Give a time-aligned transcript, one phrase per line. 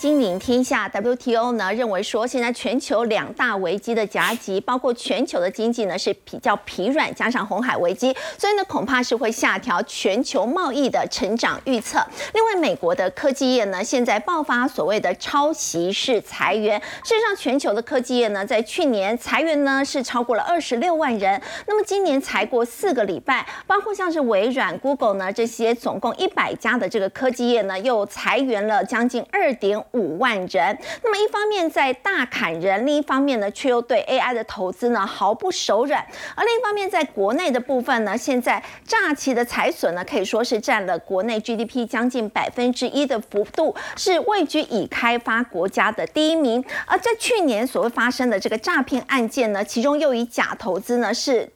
[0.00, 12.02] 金领天下 WTO 呢认为说，现在全球两大危机的夹击，包括全球的经济呢是比较疲软，加上红海危机，所以呢恐怕是会下调全球贸易的成长预测。
[12.32, 30.78] 另外，美国的科技业呢现在爆发所谓的抄袭式裁员，事实上全球的科技业呢在去年裁员呢是超过了二十六万人，那么今年才过四个礼拜，包括像是微软、Google 呢这些总共一百家的这个科技业呢又裁员了将近二点五万人。
[31.02, 36.04] 那么一方面在大砍人，另一方面呢却又对 AI 的投资呢毫不手软。
[36.34, 46.64] 而另一方面在国内的部分呢，现在诈欺的财损呢可以说是占了国内 GDP 将近百分之一的幅度，是位居已开发国家的第一名。
[46.86, 51.50] 而在去年所谓发生的这个诈骗案件呢，其中又以假投资呢是。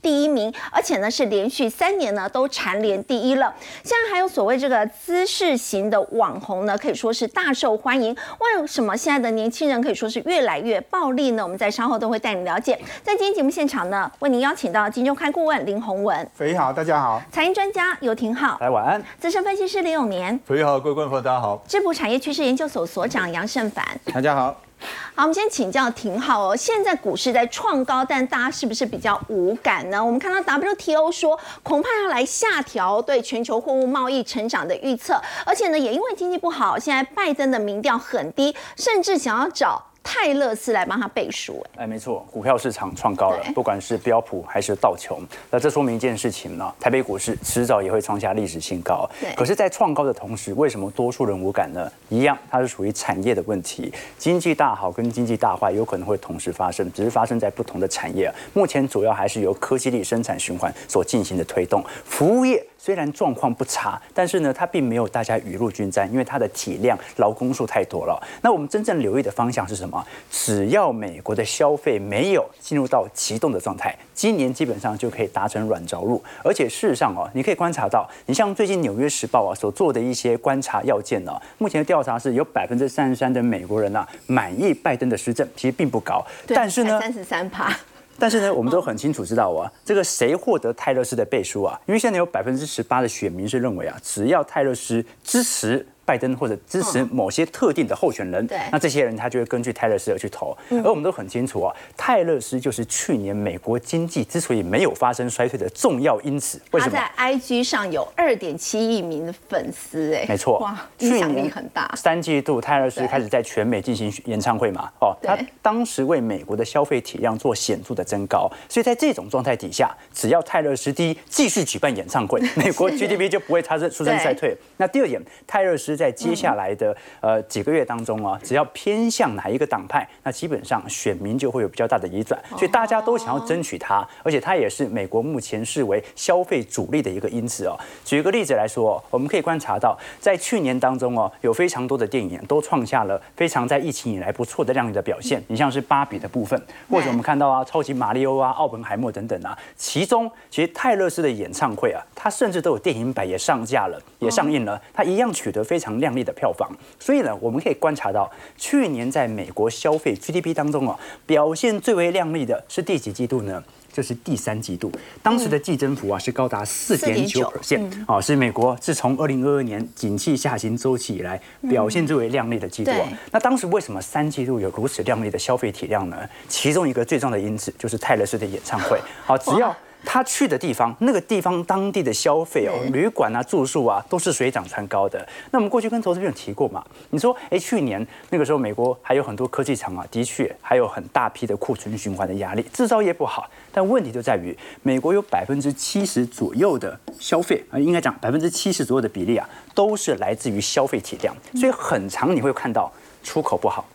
[0.00, 3.54] 第一名，而且呢是连续三年呢都蝉联第一了。
[3.82, 8.14] 现在还有所谓这个姿势型的网红呢，可以说是大受欢迎。
[8.38, 11.42] 为什么现在的年轻人可以说是越来越暴力呢？
[11.42, 12.78] 我们在稍后都会带你了解。
[13.02, 24.69] 在今天节目现场呢，为您邀请到金周刊顾问林宏文，肥好，大家好；财经专家尤廷浩，来晚安；资深分析师李永年，肥好，各位观众朋友大家好；智普产业趋势研究所所长杨胜凡，大家好。
[25.14, 26.56] 好，我们先请教廷浩哦。
[26.56, 30.04] 现在股市在创高，但大家是不是比较无感呢？
[30.04, 39.89] 我们看到 WTO 说，恐怕要来下调对全球货物贸易成长的预测，而且呢，也因为经济不好，现在拜登的民调很低，甚至想要找。
[40.02, 49.08] 泰勒斯来帮他背书，哎，没错，股票市场创高了，不管是标普还是道琼，那这说明一件事情呢，台北股市迟早也会创下历史新高。
[49.20, 51.90] 对，可是，在创高的同时，为什么多数人无感呢？
[52.08, 58.32] 一样，它是属于产业的问题，经济大好跟经济大坏有可能会同时发生，只是发生在不同的产业。
[58.52, 62.64] 目前主要还是由科技力生产循环所进行的推动，服务业。
[62.82, 68.18] 虽然状况不差，但是呢，它并没有大家雨露均沾，因为它的体量、劳工数太多了。
[68.40, 70.02] 那我们真正留意的方向是什么？
[70.30, 76.22] 只要美国的消费没有进入到启动的状态，今年基本上就可以达成软着陆。
[76.42, 86.24] 而且事实上哦，你可以观察到，你像最近《纽约时报》啊所做的一些观察要件呢，目前的调查是有百分之三十三的美国人啊满意拜登的施政，其实并不高。
[86.46, 87.76] 但是呢，三十三趴。
[88.20, 91.80] 但是呢，我们都很清楚知道啊，这个谁获得泰勒斯的背书啊？
[91.86, 95.86] 因为现在有百分之十八的选民是认为啊，只要泰勒斯支持。
[96.10, 100.56] 拜登或者支持某些特定的候选人，那这些人他就会根据泰勒斯而去投。
[100.68, 106.60] 而我们都很清楚啊，泰勒斯就是去年美国经济之所以没有发生衰退的重要因子。
[106.72, 106.98] 为什么？
[106.98, 111.88] 他在 IG 上有二点七亿名的粉丝，哎，没错，哇，影响力很大。
[111.94, 124.56] 三季度泰勒斯开始在全美进行演唱会嘛，哦，他当时为美国的消费体量做显著的增高，所以在这种状态底下，只要泰勒斯第一继续举办演唱会， 美国 GDP 就不会发生出生衰退。
[124.76, 125.99] 那第二点，泰勒斯。
[126.00, 137.78] 在接下来的呃几个月当中啊，只要偏向哪一个党派，那基本上选民就会有比较大的移转，所以大家都想要争取他，而且他也是美国目前视为消费主力的一个因子哦。
[138.02, 145.42] 举一个例子来说，我们可以观察到，在去年当中哦，有非常多的电影都创下了非常在疫情以来不错的亮丽的表现。
[145.48, 155.89] 你像是芭比的部分，或者我们看到啊，超级马里奥啊、奥本海默等等啊，其中其实泰勒斯的演唱会啊，它甚至都有电影版也上架了，也上映了，它一样取得非常。
[155.98, 163.62] 亮丽的票房，所以呢，我们可以观察到，去年在美国消费 GDP 当中啊，表现最为亮丽的是第几季度呢？
[163.92, 173.08] 就是第三季度，当时的季增幅啊是高达四点九 percent 啊，是美国自从二零二二年景气下行周期以来表现最为亮丽的季度啊。
[173.32, 176.16] 那当时为什么三季度有如此亮丽的消费体量呢？
[176.46, 178.96] 其中一个最重要的因子就是泰勒斯的演唱会。
[179.24, 179.76] 好，只要。
[180.04, 185.26] 他去的地方，那个地方当地的消费哦，旅馆啊、住宿啊，都是水涨船高的。
[185.50, 193.48] 那我们过去跟投资朋友提过嘛，你说，哎，去年那个时候美国还有很多科技厂啊，的确还有很大批的库存循环的压力，制造业不好。
[193.72, 202.90] 但问题就在于，美国有百分之七十左右的消费啊，应该讲百分之七十左右的比例啊，都是来自于消费体量，所以很长你会看到
[203.22, 203.86] 出口不好，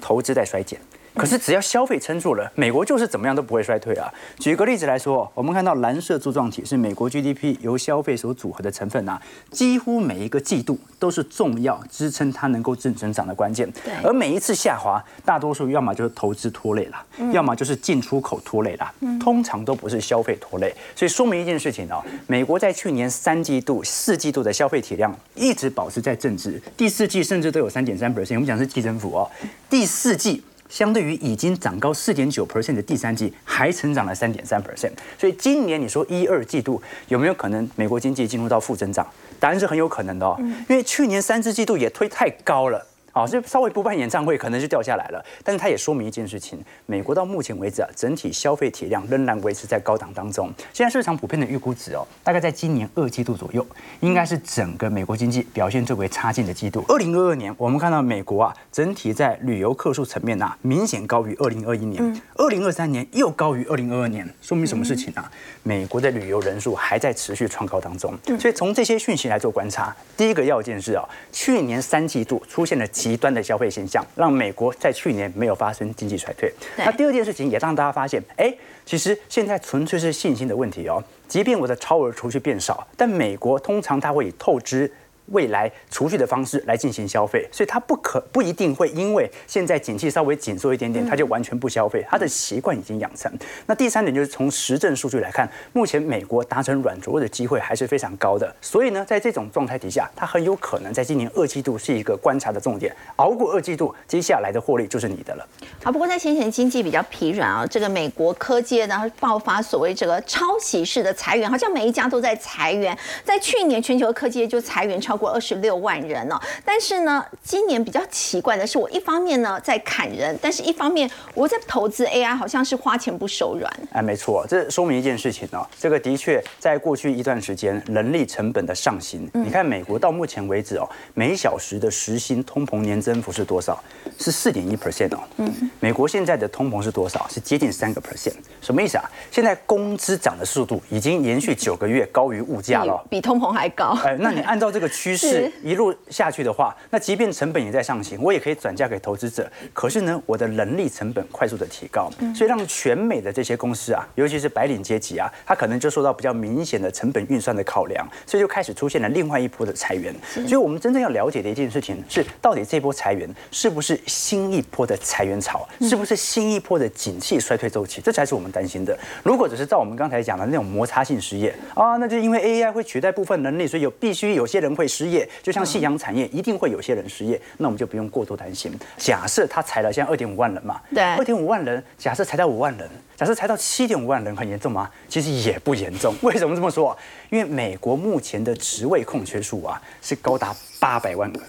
[0.00, 0.80] 投资在衰减。
[1.14, 4.12] 可是只要消费撑住了，美国就是怎么样都不会衰退啊。
[4.38, 9.20] 举个例子来说，我们看到蓝色柱状体是美国 GDP 由消费所组合的成分啊，
[9.50, 13.70] 几乎每一个季度都是重要支撑它能够正增长的关键。
[13.84, 13.92] 对。
[14.02, 20.74] 而每一次下滑，大多数要么就是投资拖累了，要么就是进出口拖累了，通常都不是消费拖累。
[20.94, 29.30] 所以说明一件事情哦，美国在去年三季度、四季度的消费体量一直保持在正值，第四季甚至都有三点三 percent，我们讲是季增幅哦，
[29.68, 30.42] 第四季。
[30.70, 39.06] 相对于已经涨高四点九 percent 的第三季，还成长了三点三 percent，所以今年你说一二季度有没有可能美国经济进入到负增长？
[39.38, 40.36] 答案是很有可能的哦，
[40.68, 42.86] 因为去年三四季度也推太高了。
[43.12, 45.24] 啊，就稍微不办演唱会，可能就掉下来了。
[45.42, 50.50] 但是它也说明一件事情：美国到目前为止啊，整体消费体量仍然维持在高档当中。
[50.72, 53.66] 现在市场普遍的预估值哦，大概在今年二季度左右，
[54.00, 56.84] 应该是整个美国经济表现最为差劲的季度。
[56.88, 62.02] 二零二二年，我们看到美国啊，整体在旅游客数层面呐，明显高于二零二一年；
[62.36, 65.30] 二零二三年又高于二零二二年，说明什么事情啊？
[65.62, 68.16] 美国的旅游人数还在持续创高当中。
[68.38, 76.52] 所以从这些讯息来做观察，第一个要件是啊，去年三季度出现了极端的消费现象，让美国在去年没有发生经济衰退。
[76.76, 78.54] 那第二件事情也让大家发现，哎，
[78.84, 81.02] 其实现在纯粹是信心的问题哦。
[81.26, 84.90] 即便我的超额储蓄变少，但美国通常它会以透支。
[85.30, 92.04] 未来储蓄的方式来进行消费，所以他不可不一定会因为现在景气稍微紧缩一点点，他就完全不消费。
[92.08, 93.32] 他的习惯已经养成。
[93.66, 98.54] 那第三点就是从实证数据来看，目前美国达成软着陆的机会还是非常高的。
[98.60, 102.94] 所以呢，在这种状态底下，它很有可能在今年二季度是一个观察的重点。
[103.16, 105.46] 熬过二季度，接下来的获利就是你的了。
[105.82, 112.96] 好，不过在先前经济比较疲软啊，这个美国科技呢爆发所谓这个抄袭式的裁员，好像每一家都在裁员。
[113.24, 116.40] 在去年，全球科技就裁员超过二十六万人了。
[116.64, 123.70] 但是呢，今年比较奇怪的是，我一方面呢在砍人，但是一方面我在投资 AI，好像是花钱不手软。
[123.92, 129.30] 哎，没错，这说明一件事情哦，这个的确在过去一段时间，人力成本的上行。
[129.34, 133.78] 你看，美国到目前为止哦，每小时的时薪通膨年增幅是多少？
[134.18, 135.20] 是四点一 percent 哦。
[135.36, 135.70] 嗯。
[135.78, 137.26] 美国现在的通膨是多少？
[137.28, 139.04] 是接近三个 percent，什么意思啊？
[139.30, 143.96] 现在工资涨的速度已经延续九个月高于物价了，比通膨还高。
[144.04, 149.50] 哎，那你按照这个趋势一路下去的话，那即便成本也在上行，我也可以转嫁给投资者。
[149.72, 160.14] 可是呢，我的人力成本快速的提高，所以让全美的这些公司啊，尤其是白领阶级啊，他可能就受到比较明显的成本运算的考量，所以就开始出现了另外一波的裁员。
[160.32, 165.68] 所以我们真正要了解的一件事情是，到底这波裁员是不是新一波的裁员潮？
[165.82, 168.00] 是不是新一波的景气衰退周期？
[168.00, 168.98] 这才是我们担心的。
[169.22, 175.26] 如果只是照我们刚才讲的那种摩擦性失业啊，那就因为 AI 会取代部分能力，所以有必须有些人会失业。
[175.42, 178.70] 就像夕阳产业一定会有些人失业，那我们就不用过多担心。
[178.98, 182.86] 假设他裁了现在二点五万人嘛，对，二点五万人，假设裁到五万人，
[183.16, 184.90] 假设裁到七点五万人，很严重吗？
[185.08, 186.14] 其实也不严重。
[186.20, 186.96] 为什么这么说？
[187.30, 191.40] 因为美国目前的职位空缺数啊是高达八百万个。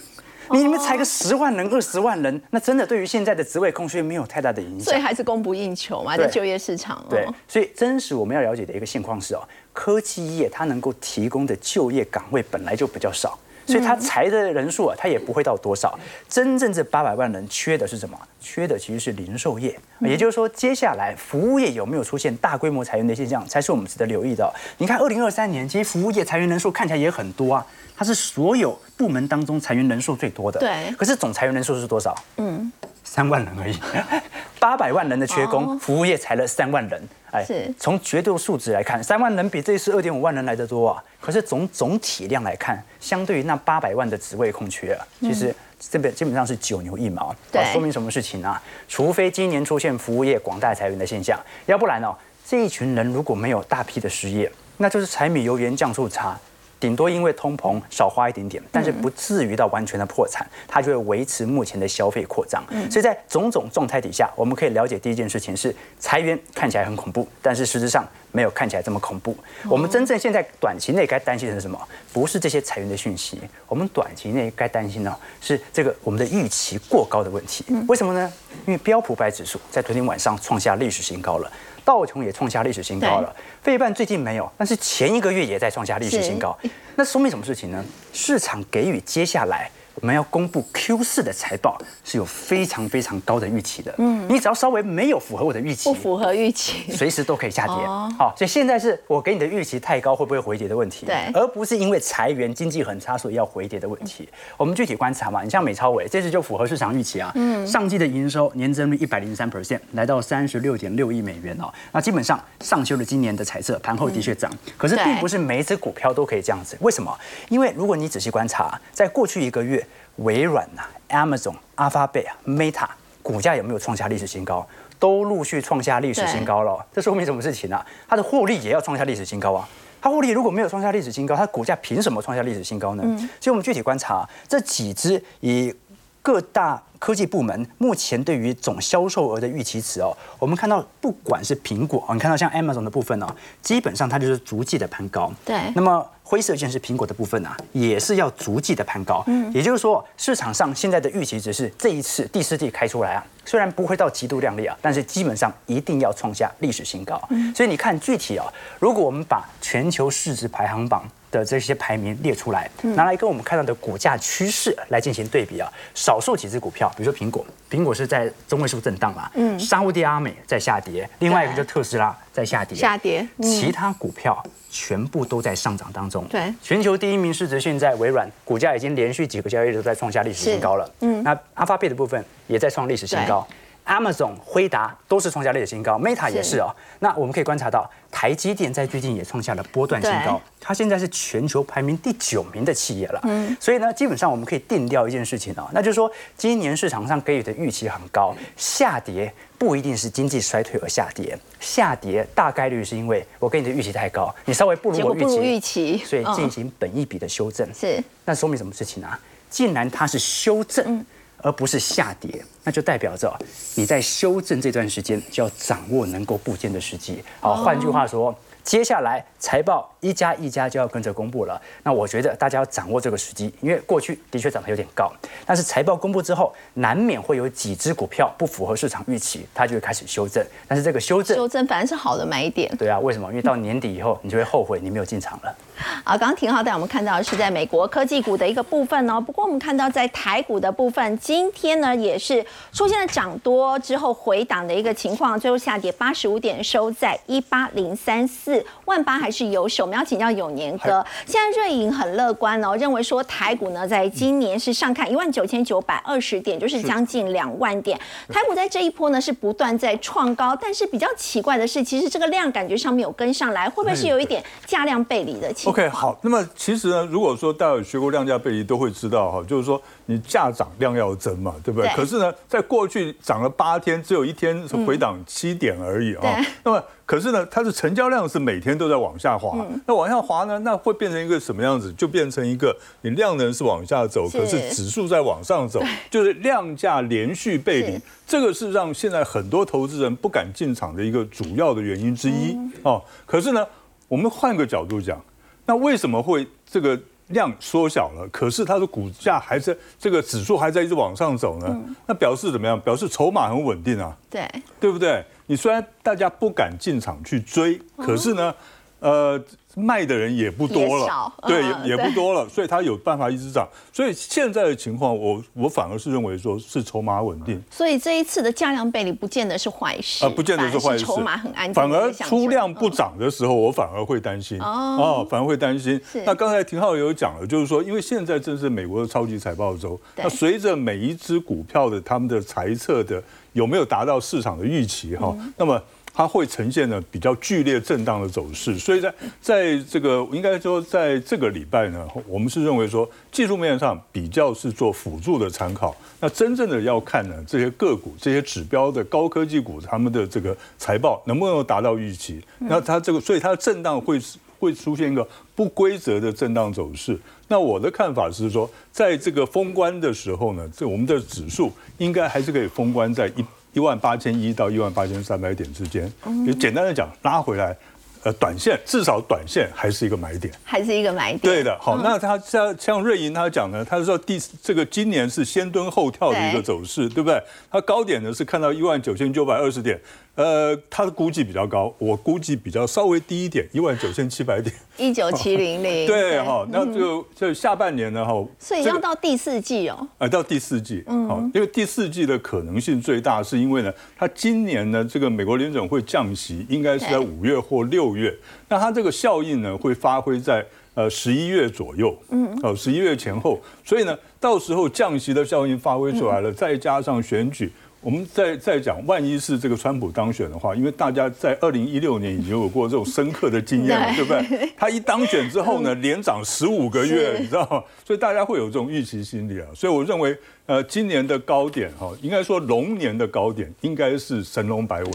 [0.53, 4.83] 你们裁个十万人、二十万人，那真的对于现在的职位空缺没有太大的影响。
[4.83, 7.05] 所以还是供不应求嘛，在就业市场。
[7.09, 15.97] 对，所以真实我们要了解的一个现况是哦，科技业它能够提供的就业岗位本来就比较少，所以它裁的人数啊，它也不会到多少。
[16.27, 18.17] 真正这八百万人缺的是什么？
[18.39, 19.79] 缺的其实是零售业。
[19.99, 24.51] 也就是说，接下来服务业有没有出现大规模裁员的现象，才是我们值得留意的。
[24.77, 27.65] 你看，二零二三年其实服务业裁员人数看起来也很多啊。
[27.95, 30.91] 它是所有部门当中裁员人数最多的，对。
[30.97, 32.15] 可是总裁员人数是多少？
[32.37, 32.71] 嗯，
[33.11, 33.77] 三万人而已。
[34.57, 37.01] 八百万人的缺工，服务业裁了三万人。
[37.31, 37.73] 哎，是。
[37.77, 41.03] 从绝对数值来看，三万人比这次二点五万人来的多啊。
[41.19, 47.35] 可是总总体量来看，相对于那八百万的职位空缺啊，其实这边基本上是九牛一毛。
[47.51, 47.61] 对。
[47.73, 48.61] 说明什么事情啊？
[48.87, 52.15] 除非今年出现服务业广大裁员的现象，要不然哦，
[52.47, 56.39] 这一群人如果没有大批的失业，那就是柴米油盐酱醋茶。
[56.81, 62.61] 顶多因为通膨少花一点点，但是不至于到完全的破产，它就会维持目前的消费扩张。
[62.89, 69.37] 所以在种种状态底下，我们可以了解第一件事情是裁员看起来很恐怖，但是实质上没有看起来这么恐怖。
[69.69, 71.79] 我们真正现在短期内该担心的是什么？
[72.11, 77.63] 不是这些裁员的讯息，我们短期内该担心的是这个我们的预期过高的问题。
[77.87, 78.33] 为什么呢？
[78.65, 81.51] 因为标普百指数在昨天晚上创下历史新高了。
[81.83, 86.57] 道琼也创下历史新高了，费半最近没有，但是前一个月也在创下历史新高，
[86.95, 87.83] 那说明什么事情呢？
[88.13, 89.69] 市场给予接下来。
[89.95, 93.93] 我们要公布 Q 四的财报是有非常非常高的预期的。
[93.97, 97.75] 嗯，你只要稍微没有符合我的预期，不符合预期，随时都可以下跌。
[98.17, 101.05] 好，所以现在是我给你的预期太高，会不会回跌的问题？
[101.05, 104.27] 对，而不是因为裁员、经济很差所以要回跌的问题。
[104.55, 107.31] 我们具体观察嘛，你像美超伟这次就符合市场预期啊。
[107.35, 111.71] 嗯，上季的营收年增率一百零三 percent，来到三十六点六亿美元哦。
[111.91, 116.77] 那基本上上修了今年的财测，盘后的确涨，可是并不是每一只股票都可以这样子。
[116.79, 117.15] 为什么？
[117.49, 119.80] 因为如果你仔细观察，在过去一个月。
[120.17, 122.87] 微软呐，Amazon、Alphabet、Meta
[123.21, 124.67] 股价有没有创下历史新高？
[124.99, 126.85] 都陆续创下历史新高了。
[126.93, 127.83] 这说明什么事情呢？
[128.07, 129.67] 它的获利也要创下历史新高啊！
[129.99, 133.03] 它获利如果没有创下历史新高，它股价凭什么创下历史新高呢？
[133.39, 135.73] 所以，我们具体观察这几只以
[136.21, 143.27] 各大科技部门目前对于总销售额的预期值哦，我们看到不管是苹果哦，你看到像 Amazon 的部分哦，
[143.61, 145.31] 基本上它就是逐季的攀高。
[145.43, 145.59] 对。
[145.75, 149.23] 那么灰色线是苹果的部分啊，也是要逐季的攀高。
[149.25, 149.51] 嗯。
[149.51, 157.19] 也就是说，市场上现在的预期值是这一次第四季开出来啊，虽然不会到极度靓丽啊，但是基本上一定要创下历史新高。
[157.31, 157.53] 嗯。
[157.55, 158.45] 所以你看具体啊，
[158.79, 161.03] 如果我们把全球市值排行榜。
[161.31, 165.71] 的这些排名列出来，拿来跟我们看到的股价趋势来进行对比啊。
[165.95, 176.25] 少数几只股票，比如说苹果，苹果是在中位数震荡嘛，嗯，沙地阿美在下跌，另外一个就特斯拉在下跌，下跌，其他股票全部都在上涨当中。
[176.29, 183.47] 对，全球第一名市值现在微软股价已经连续几个交易日都在创下历史新高了，嗯，那阿发贝的部分也在创历史新高。
[183.91, 186.73] Amazon、辉达都是创下历史新高，Meta 也是哦。
[186.99, 193.19] 那我们可以观察到，台积电在最近也创下了波段新高，它现在是全球排名第九名的企业了。
[193.23, 207.67] 嗯，所以呢，基本上我们可以定掉一件事情哦，那就是说，今年市场上给予的预期很高，下跌不一定是经济衰退而下跌，下跌大概率是因为我给你的预期太高，你稍微不如我预期，所以进行本一笔的修正。
[207.73, 209.19] 是，那说明什么事情啊？
[209.49, 211.05] 既然它是修正。
[211.41, 213.33] 而不是下跌，那就代表着
[213.75, 217.23] 你在修正这段时间就要掌握能够布件的时机。
[217.39, 218.33] 好，换句话说。
[218.63, 225.11] 接下来财报一家一家就要跟着公布了，那我觉得大家要掌握这个时机，因为过去的确涨得有点高，
[225.45, 230.45] 但是财报公布之后，难免会有几只股票不符合市场预期，它就会开始修正。
[230.67, 232.73] 但是这个修正，修正反而是好的买点。
[232.77, 233.27] 对啊，为什么？
[233.29, 235.55] 因为到年底以后，你就会后悔你没有进场了。
[236.03, 239.19] 啊，刚刚廷浩带我们看到的是在美国科技股的一个部分哦。
[239.19, 248.63] 不过我们看到在台股的部分，今天呢也是出现了涨多之后回档的一个情况，最后下跌八十五点，收在一八零三四。
[248.85, 251.03] 万八还是有手，我们要请教永年哥。
[251.25, 257.99] 现在瑞银很乐观哦，认为说台股呢，在今年是上看一万九千九百二十点，就是将近两万点。
[258.27, 271.89] 台股在这一波呢是不断在创高，但是比较奇怪的是，其实这个量感觉上没有跟上来，会不会是有一点价量背离的情况？OK，好，那么其实呢，如果说大家有学过量价背离，都会知道哈，就是说你价涨量要增嘛，对不对？
[271.95, 276.35] 可是呢，在过去涨了八天，只有一天是回档七点而已啊。
[276.63, 279.67] 那么可是呢，它的成交量是每天都在往下滑。
[279.85, 281.91] 那往下滑呢，那会变成一个什么样子？
[281.91, 287.99] 就变成一个你量能是往下走，可是指数在往上走，就是量价连续背离。
[288.25, 293.03] 这个是让现在很多投资人不敢进场的一个主要的原因之一哦。
[293.25, 293.67] 可是呢，
[294.07, 295.21] 我们换个角度讲，
[295.65, 298.25] 那为什么会这个量缩小了？
[298.31, 301.77] 可是它的股价还在这个指数还在一直往上走呢？
[302.07, 302.79] 那表示怎么样？
[302.79, 304.15] 表示筹码很稳定啊。
[304.29, 304.49] 对，
[304.79, 305.21] 对不对？
[305.51, 308.55] 你虽然大家不敢进场去追，可是呢，
[309.01, 309.37] 呃，
[309.75, 313.67] 卖的人也不多了，对，也也不多了，所以它有办法一直涨。
[313.91, 317.61] 所以现在的情况，我我反而是认为说是筹码稳定。
[317.69, 321.73] 所以这一次的价量背离不见得是坏事，啊，不见得是坏事，筹码很安全。
[321.73, 325.99] 反而出量不涨的时候，我反而会担心哦，反而会担心。
[326.25, 333.21] 那刚才廷浩有讲了，就是说，因为现在正是美国的超级财报周，那随着每一只股票的他们的财测的。
[333.53, 335.35] 有没有达到市场的预期哈？
[335.57, 335.81] 那么
[336.13, 354.19] 它会呈现呢比较剧烈震荡的走势，所以在在这个应该说在这个礼拜呢，我们是认为说技术面上比较是做辅助的参考，那真正的要看呢这些个股这些指标的高科技股他们的这个财报能不能够达到预期，那它这个所以它的震荡会
[354.61, 357.19] 会出现一个不规则的震荡走势。
[357.47, 366.11] 那我的看法是说，在这个封关的时候呢，这我们的指数应该还是可以封关在一一万八千一到一万八千三百点之间。
[366.45, 367.75] 就简单的讲，拉回来。
[368.23, 371.39] 呃，短线至少短线还是一个买点，还是一个买点。
[371.39, 377.41] 对的，好，那他像像瑞银他讲呢，他说第这个今年是先蹲后跳的一个走势，对不对？
[377.71, 379.99] 他高点呢是看到一万九千九百二十点，
[380.35, 384.73] 呃，他的估计比较高，我估计比较稍微低一点，一万九千七百点。
[384.97, 386.05] 一九七零零。
[386.07, 390.07] 对哈，那就就下半年呢哈，所以要到第四季哦。
[390.17, 398.11] 呃，到第四季，好，因为第四季的可能性最大，是因为呢，他今年呢这个美国联准会降息，应该是在五月或六。
[398.11, 398.35] 月，
[398.67, 407.71] 那它这个效应呢，会发挥在呃十一月左右，嗯，哦十一月前后，所以呢，到时候降息的效应发挥出来了，再加上选举。
[408.01, 414.69] 我们再再讲，万一是这个川普当选的话，因为大家在二零一六年已经有过这种深刻的经验了，对不对？
[414.75, 417.83] 他一当选之后呢，连涨十五个月， 你知道吗？
[418.03, 419.67] 所以大家会有这种预期心理啊。
[419.75, 425.11] 所以我认为，呃，今年的高点哈，应该说龙年的高点应该是神龙摆尾。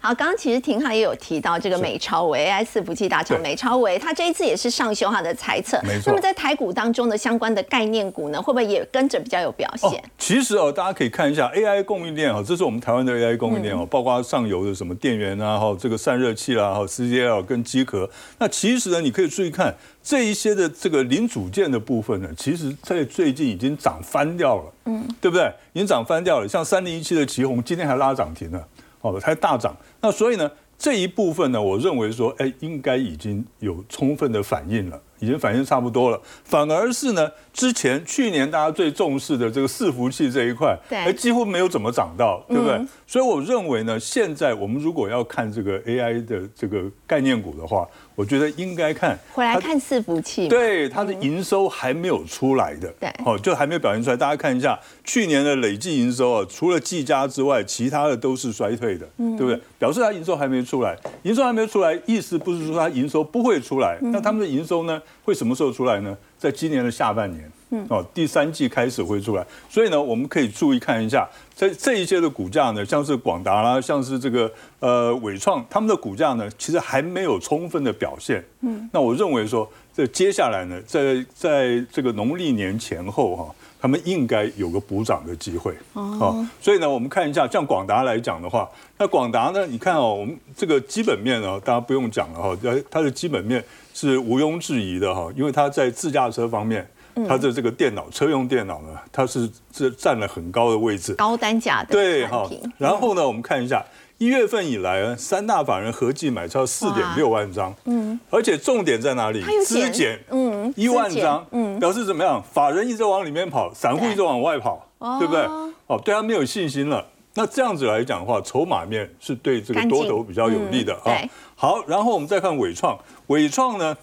[0.00, 5.80] 好，刚刚其实廷浩也有提到这个美超维 AI 伺服器大厂美超维，它这一次也是上修它的猜测。
[5.82, 6.04] 没错。
[6.06, 10.02] 那么在台股当中的相关的概念股呢，会不会也跟着比较有表现？
[10.18, 18.08] 其实哦，大家可以看一下 AI 供应链哦，这是我们台湾的 AI 供应链哦，包括上游的什么电源啊，哈，这个散热器啦，哈，CCL 跟机壳。
[18.38, 25.52] 那其实呢，你可以注意看这一些的这个零组件的部分呢，其实在最近已经涨翻掉了，嗯，对不对？
[25.72, 26.48] 已经涨翻掉了。
[26.48, 28.66] 像三零一七的旗宏今天还拉涨停了，
[29.00, 29.76] 哦，它大涨。
[30.00, 35.00] 那所以呢，这一部分呢，我认为说，哎，应该已经有充分的反应了。
[35.20, 42.80] 已经反应差不多了，反而是呢，之前去年大家最重视的这个伺服器这一块，对，几乎没有怎么涨到，对不对？
[43.06, 54.16] 所以我认为呢，现在我们如果要看这个 AI 的这个概念股的话，我觉得应该看回来看伺服器，对，它的营收还没有出来的，对，哦，就还没有表现出来。
[54.16, 59.60] 大家看一下去年的累计营收啊，除了技嘉之外，其他的都是衰退的，对不对？
[59.78, 65.00] 表示它营收还没出来，营收还没出来，意思不是说它营收不会出来，那他们的营收呢？
[65.24, 66.16] 会什么时候出来呢？
[66.38, 69.46] 在今年的下半年，嗯，哦，第三季开始会出来。
[69.68, 78.44] 所以呢，我们可以注意看一下，在这一些的股价呢，像是广达啦，像是这个呃伟创，他们的股价呢，其实还没有充分的表现。
[78.62, 83.54] 嗯，那我认为说，这接下来呢，在在这个农历年前后哈。
[83.82, 92.54] 他们应该有个补涨的机会哦，所以呢，我们看一下，像广达来讲的话，那广达呢，你看哦，我们这个基本面呢，大家不用讲了哈，
[92.90, 93.64] 它的基本面
[94.00, 96.88] 是毋庸置疑的哈，因为它在自驾车方面，
[97.28, 102.48] 它的这个电脑车用电脑呢，它是这占了很高的位置，高单价的对哈。
[102.78, 103.84] 然后呢，我们看一下。
[104.16, 109.42] 一月份以来呢，三大法人合计买超四点六万张，嗯，而且重点在哪里？
[109.64, 112.42] 资减，嗯，一万张，嗯，表示怎么样？
[112.42, 114.86] 法人一直往里面跑，散户一直往外跑，
[115.18, 115.42] 对不对？
[115.86, 117.06] 哦，对他没有信心了。
[117.40, 121.16] 那这样子来讲的话，筹码面是对这个多头比较有利的啊。
[121.56, 123.96] 好，然后我们再看伟创，伟创呢，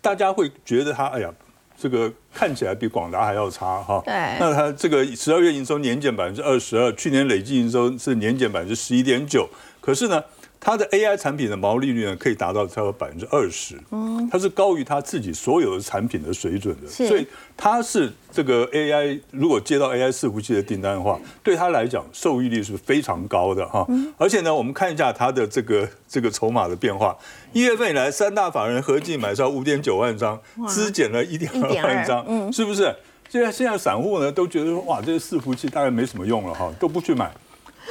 [0.00, 1.32] 大家会觉得它，哎呀。
[1.82, 4.12] 这个看起来比广达还要差哈，对。
[4.38, 9.48] 那它这个十二月营收年减百分之二十二，去年累计营收是年减百分之十一点九，
[9.80, 10.22] 可是呢？
[10.60, 23.86] 它的 AI 产品的毛利率呢，可以达到超过百分之二十，嗯，它是高于它自己所有的产品的水准的，所以它是这个 AI 如果接到 AI 伺服器的订单的话，对他来讲受益率是非常高的哈，
[24.18, 27.16] 而且呢，我们看一下它的这个这个筹码的变化，
[27.54, 32.94] 一月份以来三大法人合计买超五点九万张，资减了一点二万张，嗯，是不是？
[33.30, 37.32] 现在现在散户呢都觉得说哇，这些伺服器大概没什么用了哈，都不去买，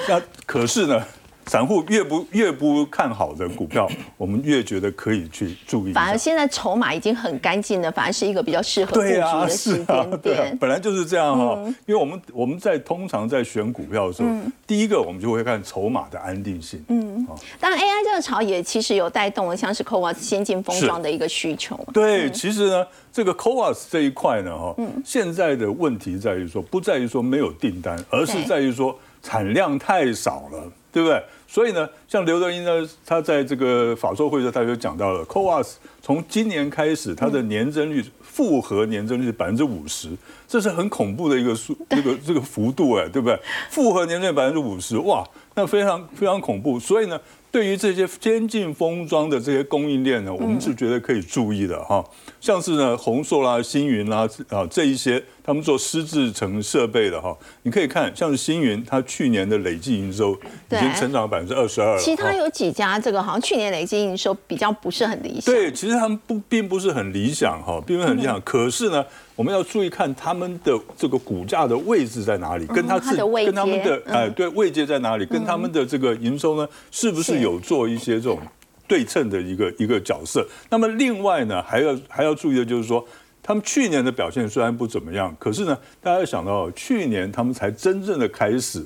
[0.08, 1.04] 那可是呢？
[1.46, 5.94] 散户越不越不看好的股票， 我们越觉得可以去注意。
[5.94, 10.58] 反而现在筹码已经很干净了，反而是一个比较适合布局的时间点。
[10.60, 14.30] 本来就是这样哈，因为我们我们在通常在选股票的时候，
[14.68, 16.84] 第一个我们就会看筹码的安定性。
[16.90, 17.28] 嗯，
[17.60, 21.80] 当然 AI 这个潮也其实有带动了像是 CoWAS 先进封装的一个需求。
[21.94, 31.24] 对，其实呢，这个 CoWAS 这一块呢，哈，现在的问题在于说，不在于说没有订单，而是在于说产量太少了，对不对？
[31.48, 40.10] 所以呢，像刘德英呢，他在这个法说会上，他就讲到了，CoWAS 从今年开始，它的年增率复合年增率是百分之五十，
[40.48, 43.40] 这是很恐怖的一个数，这个这个幅度哎，对不对？
[43.70, 45.24] 复合年增率百分之五十，哇，
[45.56, 46.80] 那非常非常恐怖。
[46.80, 47.20] 所以呢。
[47.52, 52.04] 对于这些先进封装的这些供应链呢，我们是觉得可以注意的哈，
[52.40, 62.00] 像是呢宏硕啦、星云啦啊这一些，他们做湿制成设备的哈，你可以看像是星云，它去年的累计营收已经成长百分之二十二了。
[62.00, 65.54] 其他有几家这个好像去年累计营收比较不是很理想。
[65.54, 68.40] 对，其实他们不并不是很理想哈，并不是很理想。
[68.42, 69.04] 可是呢，
[69.40, 77.40] 我们要注意看他们的这个股价的位置在哪里，跟他自己跟他们的哎对位阶在哪里，跟他们的这个营收呢是不是？
[77.40, 78.38] 有做一些这种
[78.86, 80.46] 对称的一个一个角色。
[80.70, 83.08] 那么另外呢，还要还要注意的就是说，
[83.42, 88.86] 他们去年的表现虽然不怎么样，可是呢，大家要想到去年他们才真正的开始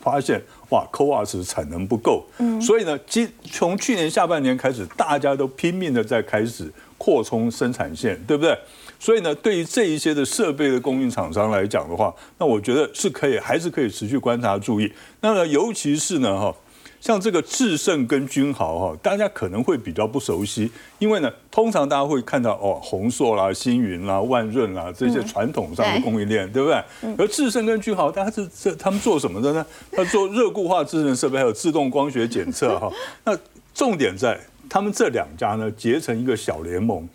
[0.00, 2.26] 发现，哇 c o a s 产能不够。
[2.38, 6.68] 嗯，所以呢，今从去年下半年开始，大家都拼命的在开始
[6.98, 8.58] 扩充生产线，对不对？
[8.98, 14.92] 所以呢，对于这一些的设备的供应厂商来讲的话，那我觉得是可以，还是可以持续观察注意。
[15.20, 16.54] 那么尤其是呢，哈。
[16.98, 26.82] 像这个智胜跟君豪哈，大家可能会比较不熟悉，因为呢，通常大家会看到哦，宏硕啦、星云啦、万润啦这些传统上的供应链，对不对？
[27.16, 29.64] 而智胜跟君豪，大家是这他们做什么的呢？
[29.92, 32.90] 他做热固化智能设备，还有自动光学检测哈。
[33.24, 33.38] 那
[33.72, 37.08] 重点在他们这两家呢，结成一个小联盟，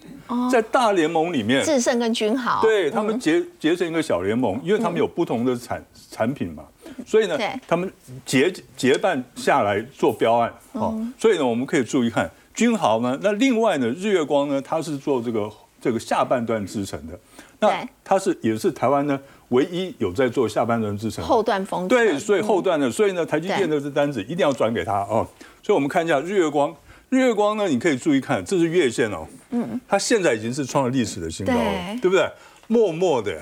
[0.52, 6.64] 在大联盟里面，智胜跟君豪，对他们结结成一个小联盟，因为他们有不同的产产品嘛。
[7.06, 7.38] 所以呢，
[7.68, 7.92] 他们
[8.26, 17.18] 结结伴下来做标案，哦，所以呢，我们可以注意看君豪呢，那另外呢，日月光呢，它是做这个这个下半段制成的，
[17.60, 19.18] 那它是也是台湾呢
[19.50, 25.26] 唯一有在做下半段制成后段封对，所以后段的，所以呢，台积电的这单子一定要转给他哦。
[25.64, 26.74] 所以我们看一下日月光，日
[27.12, 31.60] 月光呢，你可以注意看，这是月线哦，嗯，它现在已经是创了历史的新高了，
[32.02, 32.10] 对。
[32.10, 32.30] 不对？
[32.67, 33.38] 默默的，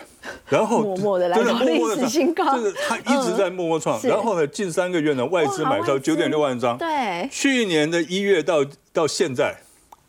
[0.48, 4.02] 然后默默的来到历史新高，就是它一直在默默创。
[4.02, 6.76] 然后呢，近三个月呢，外资买超九点六万张。
[6.80, 9.56] 对，去年的一月到到现在，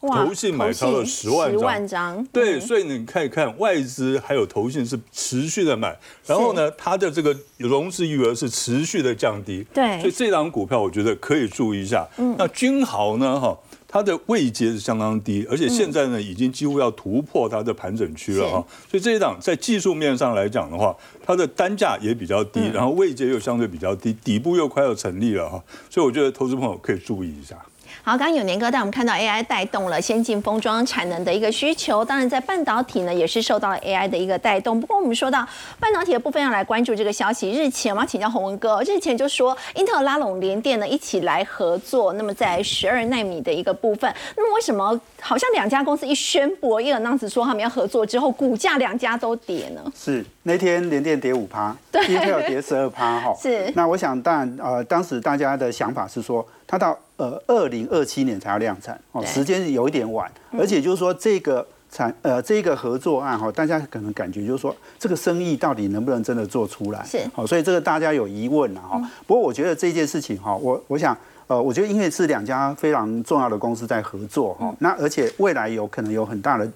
[0.00, 2.24] 投信买超了十万张。
[2.32, 9.66] 对，所以你看一看，外资还有投信是持续的买，然后呢，它的这个融资余额是持续的降低。
[9.74, 12.06] 对，所以这张股票我觉得可以注意一下。
[12.16, 13.38] 嗯，那君豪呢？
[13.38, 13.58] 哈。
[13.92, 18.64] 它的位阶是相当低，而且现在呢，已经几乎要突破它的盘整区了哈。
[18.88, 25.60] 所以这一档在技术面上来讲的话，它的单价也比较低，然后位阶又相对比较低，底部又快要成立了哈。
[25.90, 27.56] 所以我觉得投资朋友可以注意一下。
[28.02, 34.80] 好，刚刚有年哥带我们看到 AI 带动了先进封装产能的一个需求，当然在半导体呢也是受到了 AI 的一个带动。
[34.80, 35.46] 不过我们说到
[35.78, 49.92] 半导体的部分要来关注这个消息，日前我们要请教洪文哥，日前就说英特尔拉拢联电呢一起来合作，那么在十二纳米的一个部分，那么为什么好像两家公司一宣布，一尔那子说他们要合作之后，股价两家都跌呢？
[49.94, 51.76] 是那天联电跌五趴，
[52.08, 53.32] 英特尔跌十二趴哈。
[53.40, 53.72] 是。
[53.76, 67.00] 那我想当然呃，当时大家的想法是说，它到呃，二零二七年才要量产哦，时间有一点晚，而且就是说这个产呃这个合作案哈，大家可能感觉就是说这个生意到底能不能真的做出来？
[67.04, 69.00] 是好，所以这个大家有疑问了哈。
[69.28, 76.68] 不过我觉得这件事情哈，我我想呃，我觉得因为是两家非常重要的公司在合作哈，那而且未来有可能有很大的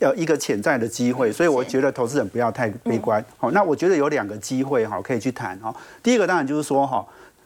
[0.00, 3.24] 呃一个潜在的机会，所以我觉得投资人不要太悲观。
[3.38, 5.74] 好，那我觉得有两个机会哈，可以去谈哈。
[6.02, 7.04] 第一个当然就是说哈。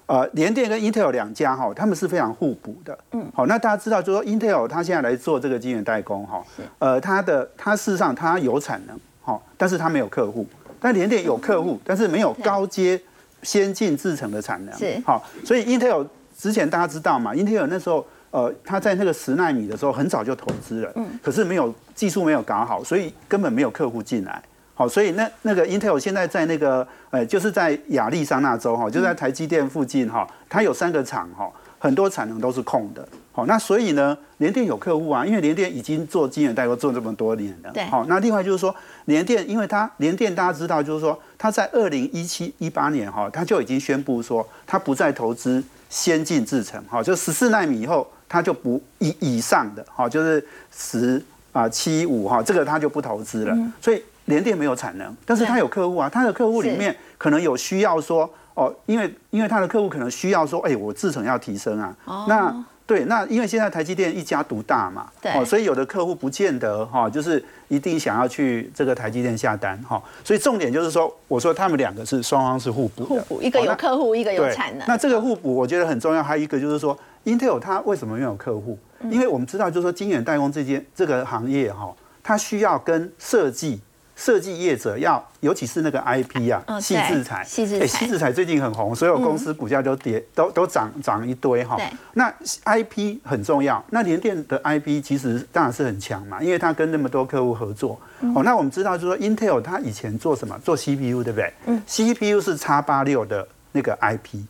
[0.09, 2.99] 呃，联电跟 Intel 两家哈，他们是非常互补的。
[3.13, 6.43] 嗯，好，那大家知道，就说 Intel 它现在来做这个晶圆代工哈，
[6.79, 10.47] 呃，它的它事实上它有产能，哈，但是它没有客户。
[10.81, 12.99] 但联电有客户，但是没有高阶
[13.43, 14.75] 先进制程的产能。
[14.79, 24.43] 是，好，所以 Intel 之前大家知道嘛，Intel 那时候呃，他在那个十纳米的时候很早就投资了，嗯，可是没有技术没有搞好，所以根本没有客户进来。
[24.75, 33.07] 好，所以那那个 Intel 现在在那个呃，就是在亚利桑那州哈，就在台积电附近哈，它有三个厂哈，很多产能都是空的。
[33.33, 37.71] 好，那所以呢，联电有客户啊，因为联电已经做晶圆代工做这么多年了。
[37.73, 37.85] 对。
[37.87, 38.73] 好，那另外就是说，
[39.07, 53.57] 联电，因为它联电大家知道，就是说它在二零一七一八年哈，它就已经宣布说，它不再投资先进制程，哈，就十四纳米以后，它就不以以上的，哈，就是十啊七五哈，这个它就不投资了。
[53.81, 54.03] 所以。
[54.29, 61.97] 联电没有产能，但是他有客户啊，他的客户里面可能有需要说，哦，因为因为他的客户可能需要说，哎，我制程要提升啊，
[62.29, 62.55] 那
[62.87, 74.87] 对，那因为现在台积电一家独大嘛，哦，所以有的客户不见得哈，就是一定想要去这个台积电下单哈，所以重点就是说，我说他们两个是双方是互补的，互补，一个有客户，一个有产能。
[74.87, 76.95] 那这个互补我觉得很重要，还有一个就是说
[77.29, 78.79] ，Intel 它为什么没有客户？
[79.11, 83.81] 因为我们知道就是说，晶圆代工这件这个行业哈，它需要跟设计。
[84.21, 91.79] 设计业者要，尤其是那个 IP 啊，细制材，细制材，细制材最近很红，所有公司股价都跌，都都涨涨一堆哈。
[92.15, 92.29] 那
[92.65, 97.97] IP 很重要，那联电的 IP 其实当然是很强嘛，因为它跟那么多客户合作。
[98.35, 100.59] 哦，那我们知道就是说，Intel 它以前做什么？
[100.65, 101.53] 做 CPU 对不对？
[101.67, 101.81] 嗯。
[101.87, 104.41] CPU 是叉八六的那个 IP，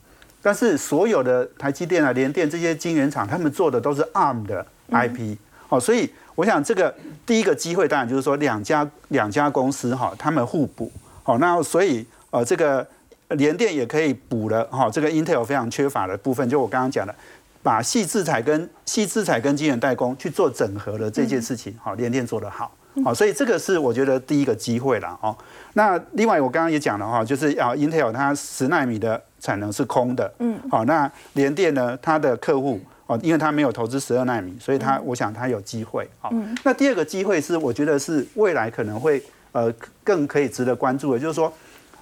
[0.48, 5.36] 但是所有的台积电啊、联电这些晶圆厂，他们做的都是 ARM 的 IP。
[5.68, 6.10] 哦，所以。
[6.38, 6.94] 我想这个
[7.26, 10.88] 第一个机会当然就是说两家两家公司哈，他们互补，
[11.24, 12.86] 好，那所以呃这个
[13.30, 17.12] 联电也可以补了哈，这个 Intel 非常缺乏的部分，就我刚刚讲的，
[17.60, 22.70] 把细制材跟细制材跟晶圆代工去做整合的这件事情，好，联电做得好，
[23.04, 25.36] 好，所以这个是我觉得第一个机会了哦。
[25.78, 32.80] 那另外我刚刚也讲了哈，就是啊 Intel 它十纳米的产能是空的，嗯，好，那联电呢它的客户。
[33.08, 36.06] 哦，因为他没有投资十二纳米，所以他我想他有机会。
[36.20, 36.30] 好，
[36.62, 39.72] 那第二个机会是我觉得是未来可能会呃
[40.04, 41.50] 更可以值得关注的，就是说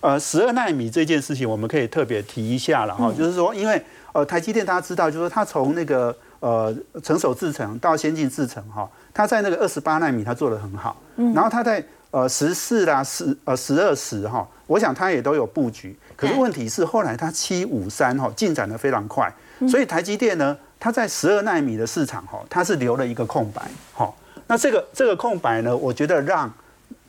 [0.01, 3.13] 呃十二纳米这件事情，我们可以特别提一下了哈。
[3.17, 3.81] 就是说，因为
[4.13, 11.01] 呃台积电大家知道，就是说它从那个呃成熟制程到先进制程哈，它在那个二十八纳米它做的很好，
[11.33, 15.97] 然后它在呃十四啦十呃十二十哈，我想它也都有布局。
[16.17, 19.33] 可是问题是后来它七五三哈进展的非常快，
[19.69, 20.57] 所以台积电呢。
[20.79, 23.63] 它在十二纳米的市场哈，它是留了一个空白
[23.95, 24.13] 哈。
[24.47, 26.53] 那这个这个空白呢，我觉得让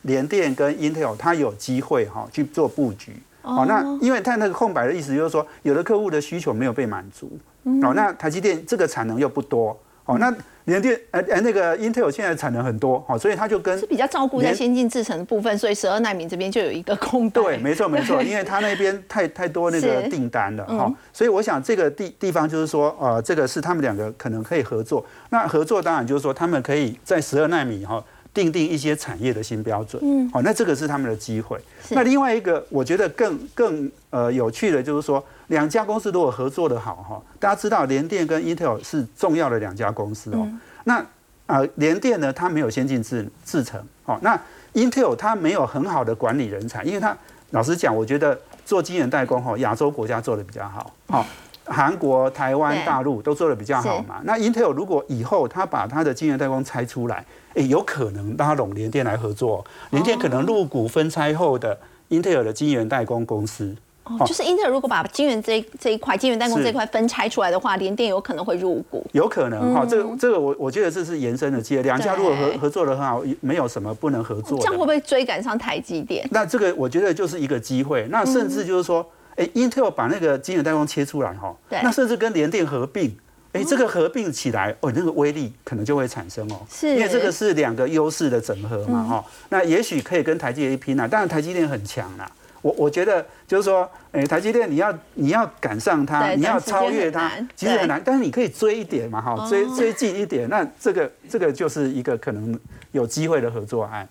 [0.04, 3.12] 联电跟 Intel 它有机会哈去做布局。
[3.42, 7.38] 哦，那因为它那个空白的意思就是说，有的客户的需求没有被满足，
[7.84, 10.34] 哦，那台积电这个产能又不多，哦，那
[10.68, 17.42] 联电呃呃那个 Intel 现在产能很多，好，所以它就跟是比较照顾在先进制程的部分，所以十二纳米这边就有一个空白。
[17.42, 25.06] 对，没错没错， 因为它那边太太多那个订单了，哈，所以我想这个地地方就是说，呃，这个是他们两个可能可以合作。
[25.30, 28.04] 那合作当然就是说，他们可以在十二纳米哈。
[28.38, 31.60] 定定一些产业的新标准，嗯，好，那这个是他们的机会。
[31.90, 40.48] 那另外一个，我觉得更更呃有趣的，就是说两家公司如果合作的好哈，大家知道联电跟 Intel 是重要的两家公司哦。
[40.84, 41.04] 那
[41.48, 44.40] 啊，联电呢，它没有先进制制程，哦，那
[44.76, 47.18] Intel 它没有很好的管理人才，因为它
[47.50, 51.26] 老实讲，我觉得做晶圆代工哈，亚洲国家做的比较好，好。
[51.68, 54.22] 韩国、台湾、大陆都做的比较好嘛？
[54.24, 57.26] 那 Intel 如果以后他把他的晶圆代工拆出来，
[57.56, 61.78] 哎，有可能拉拢联电来合作，联电可能入股分拆后的
[62.10, 63.76] Intel 的晶圆代工公司。
[64.06, 69.06] 哦，就是 Intel 如果把晶圆这这一块晶圆代工这一块分拆出来的话，联电有可能会入股。
[69.12, 71.84] 有可能哈，这个这个我我觉得这是延伸的机会。
[71.84, 74.58] 两家如果合合作的很好，没有什么不能合作。
[74.60, 76.26] 这样会不会追赶上台积电？
[76.32, 78.08] 那这个我觉得就是一个机会。
[78.10, 79.06] 那甚至就是说。
[79.38, 83.16] 哎，Intel 把那个晶圆代工切出来哈，那甚至跟联电合并，
[83.54, 92.28] 哎，这个合并起来，哦，那个威力可能就会产生哦，是，因为这个是两个优势的整合嘛哈，那也许可以跟台积电拼啊，当然台积电很强啦，
[92.64, 102.60] 我我觉得就是说，哎，台积电你要你要赶上它，你要超越它，其实很难，但是你可以追一点嘛哈，追追近一点，那这个这个就是一个可能
[102.92, 104.08] 有机会的合作案。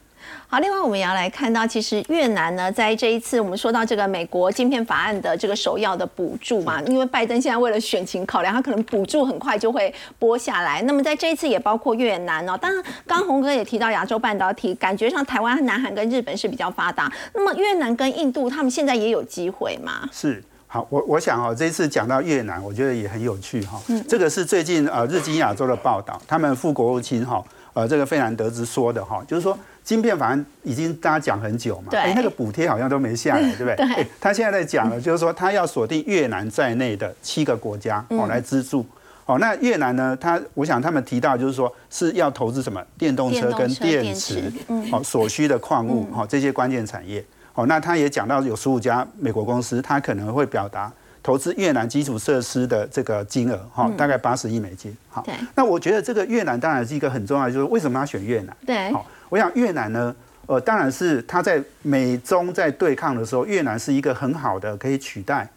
[0.48, 10.80] 好，另外我们也要来看到，其实越南呢，在这一次我们说到这个美国晶片法案的这个首要的补助嘛，因为拜登现在为了选情考量，他可能补助很快就会拨下来。
[10.82, 17.12] 那么在这一次也包括越南哦，当然刚红哥也提到亚洲半导体，感觉上台湾、南韩跟日本是比较发达。
[17.34, 20.08] 那么越南跟印度，他们现在也有机会嘛？
[20.12, 23.80] 是，好，我我想哦，这一次讲到越南，我觉得也很有趣哈。
[23.88, 29.58] 嗯，这个是最近呃日经亚洲的报道，他们副国务卿哈呃这个费兰德兹说的哈，就是说。
[29.86, 33.76] 晶片法案已经大家讲很久嘛，哎，那个补贴好像都没下来，对不对？
[33.94, 34.06] 对。
[34.20, 38.84] 他现在在讲了，就是说他要锁定越南在内的七个国家哦来资助。
[39.26, 40.16] 哦，那越南呢？
[40.20, 44.52] 他我想他们提到就是说是要投资什么电动车跟电池，
[44.90, 47.24] 哦所需的矿物，哦这些关键产业。
[47.54, 50.92] 哦，那他也讲到有十五家美国公司，他可能会表达
[51.26, 54.96] 投资越南基础设施的这个金额，哈，大概八十亿美金。
[55.08, 58.56] 好，那我觉得这个越南当然是一个很重要，就是为什么要选越南？
[58.64, 58.92] 对。
[58.92, 59.04] 好。
[59.28, 60.14] 我想越南呢，
[60.46, 65.50] 呃，当然是它在美中在对抗的时候，越南是一个很好的可以取代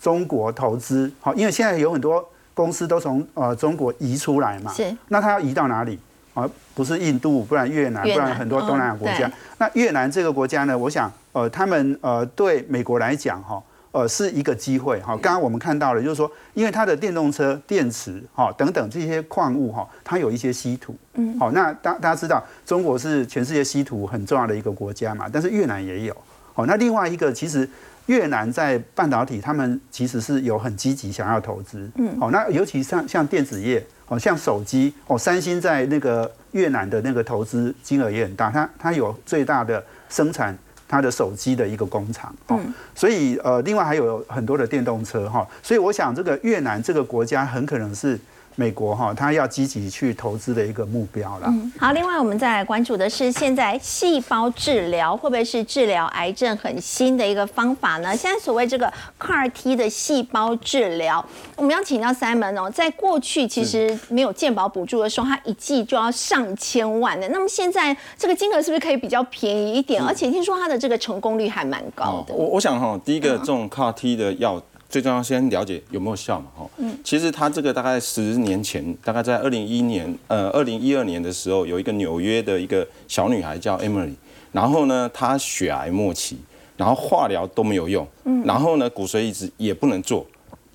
[0.00, 1.10] 中国投资。
[1.18, 4.96] 好，因为现在有很多公司都从呃中国移出来嘛，是。
[5.08, 5.98] 那它要移到哪里？
[6.34, 9.28] 啊，不是印度，不然越南，不然很多东南亚国家。
[9.58, 13.60] 那越南这个国家呢，我想，呃，他们呃对美国来讲，哈。
[13.96, 15.16] 呃，是一个机会哈。
[15.22, 20.94] 刚刚我们看到了，就是说，因为它的电动车电池哈等等这些矿物哈，它有一些稀土。
[21.14, 21.38] 嗯。
[21.38, 26.14] 好，那大大家知道，中国是全世界稀土很重要的一个国家嘛，但是越南也有。
[26.52, 27.66] 好，那另外一个，其实
[28.04, 31.90] 越南在半导体，他们其实是有很积极想要投资。
[31.94, 32.20] 嗯。
[32.20, 40.54] 好，那尤其像像电子业，哦，像手机，哦，三星在那个越南的那个投资金额也很大，它它有最大的生产。
[40.88, 42.60] 它的手机的一个工厂，哦，
[42.94, 48.18] 所以呃，另外还有很多的电动车哈，所以我想这个越南这个国家很可能是。
[48.58, 51.54] 美国哈，它要积极去投资的一个目标了。
[51.78, 58.16] 好，另外我们再来关注的是，现在细胞治疗会不会是治疗癌症很新的一个方法呢？
[58.16, 58.90] 现在所谓这个
[59.20, 67.28] CAR T 的细胞治疗，我们要请教 Simon 哦，在过去其实没有健保补助的时候，它一剂就要上千万的。
[67.28, 70.02] 那么现在这个金额是不是可以比较便宜一点？
[70.02, 72.34] 而且听说它的这个成功率还蛮高的。
[72.34, 74.62] 我我想哈，第一个这种 CAR T 的药。
[74.88, 76.46] 最重要先了解有没有效嘛？
[76.56, 84.14] 哦，嗯，其实他这个大概十年前，大概在二零一一年，呃，二零一二年的时候，有一个纽约的一个小女孩叫 Emily，
[84.52, 86.38] 然后呢，她血癌末期，
[86.76, 90.24] 然后化疗都没有用，嗯，然后呢，骨髓移植也不能做，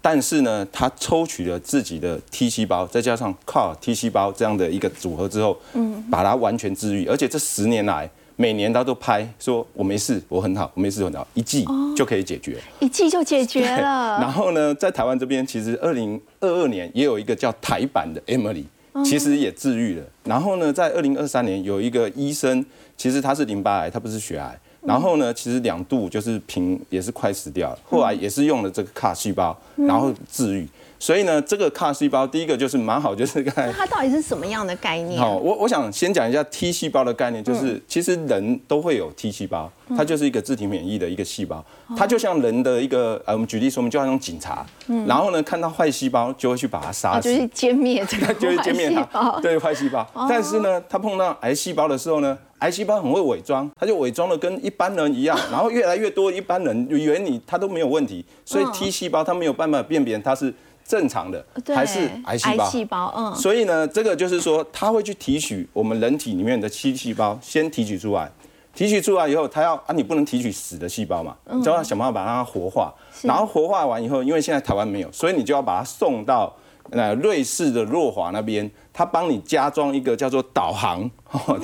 [0.02, 8.10] 但是呢，她抽取了自己的 T 细胞，再加上 CAR T 细胞这样的一个组合之后，嗯，把它完全治愈，而且这十年来。
[8.41, 11.63] 每年他都拍说，我没事，我很好，我没事很好，一剂
[11.95, 14.17] 就可以解决，一剂就解决了。
[14.19, 18.63] 然后呢，在台湾这边，其实二零二二年也有一个叫台版的 Emily，
[19.06, 20.04] 其实也治愈了。
[20.23, 22.65] 然后呢，在二零二三年有一个医生，
[22.97, 24.60] 其实他是淋巴癌，他不是血癌。
[24.82, 30.67] 然后呢，其实两度就是平也是快死掉了，后来也是用了这个卡细胞，然后治愈。
[31.02, 35.20] 所以呢，这个 CAR 细胞第一个就是蛮好，就是刚才它到底是什么样的概念？
[35.20, 41.66] 好，我我想先讲一下 T 细胞的概念，就是其实人都会有 T 细胞，它就是一个自体免疫的一个细胞，
[41.98, 44.64] 它就像人的一个呃，我们举例说，我们就像那种警察，
[45.08, 50.08] 然后呢看到坏细胞就会去把它杀死，就是歼灭这个 就是歼灭它，对坏细胞。
[50.30, 60.54] 但是呢，它碰到癌细胞的时候呢，癌细胞很会伪装，它就伪装的跟一般人一样， 然后越来越多一般人以为你它都没有问题，所以 T 细胞它没有办法辨别它是。
[60.86, 62.63] 正常的还是癌细胞？
[62.63, 63.36] 癌细胞，嗯。
[63.36, 68.32] 所以呢，这个就是说，它会去提取我们人体里面的七细胞，先提取出来。
[68.74, 72.94] 提取出来以后，它要啊，你不能提取死的细胞嘛，就要想办法把它活化。
[73.22, 76.54] 然后活化完以后，因为现在台湾没有，所以你就要把它送到。
[76.91, 81.10] 那瑞士的若华那边，他帮你加装一个叫做导航，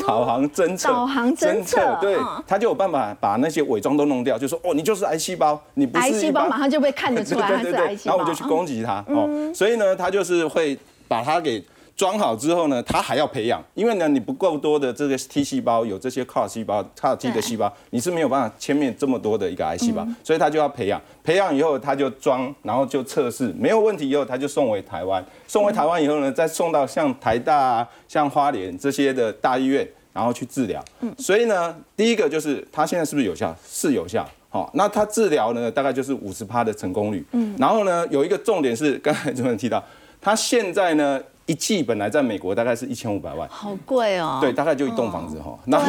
[0.08, 11.64] 导航侦测，导航侦测，对，他就有办法把那些伪装都弄掉，就说哦，你就是癌细胞，你不是癌细胞，马上就被看得出来 是癌细胞，然后我就去攻击它哦，所以呢，他就是会把它给。
[11.98, 21.02] 装好之后呢，它还要培养，因为呢，你不够多的这个 T 细胞，有这些 CAR 细胞、CAR T 的细胞，你是没有办法歼灭这么多的一个癌细胞，所以它就要培养。
[21.24, 25.26] 培养以后，它就装，然后就测试，没有问题以后，它就送回台湾。
[25.48, 30.86] 送回台湾以后呢，再送到像台大、像花莲这些的大医院，然后去治疗。
[31.02, 33.56] 嗯所以呢，第一个就是它现在是不是有效？
[33.68, 34.24] 是有效。
[34.50, 37.26] 好，那它治疗呢，大概就是五十趴的成功率。
[37.32, 37.56] 嗯。
[37.58, 39.84] 然后呢，有一个重点是，刚才主持人提到，
[40.22, 41.20] 它现在呢。
[41.48, 44.38] 一季本来在美国大概是一千五百万，好贵哦。
[44.40, 45.58] 对，大概就一栋房子哈。
[45.66, 45.80] 那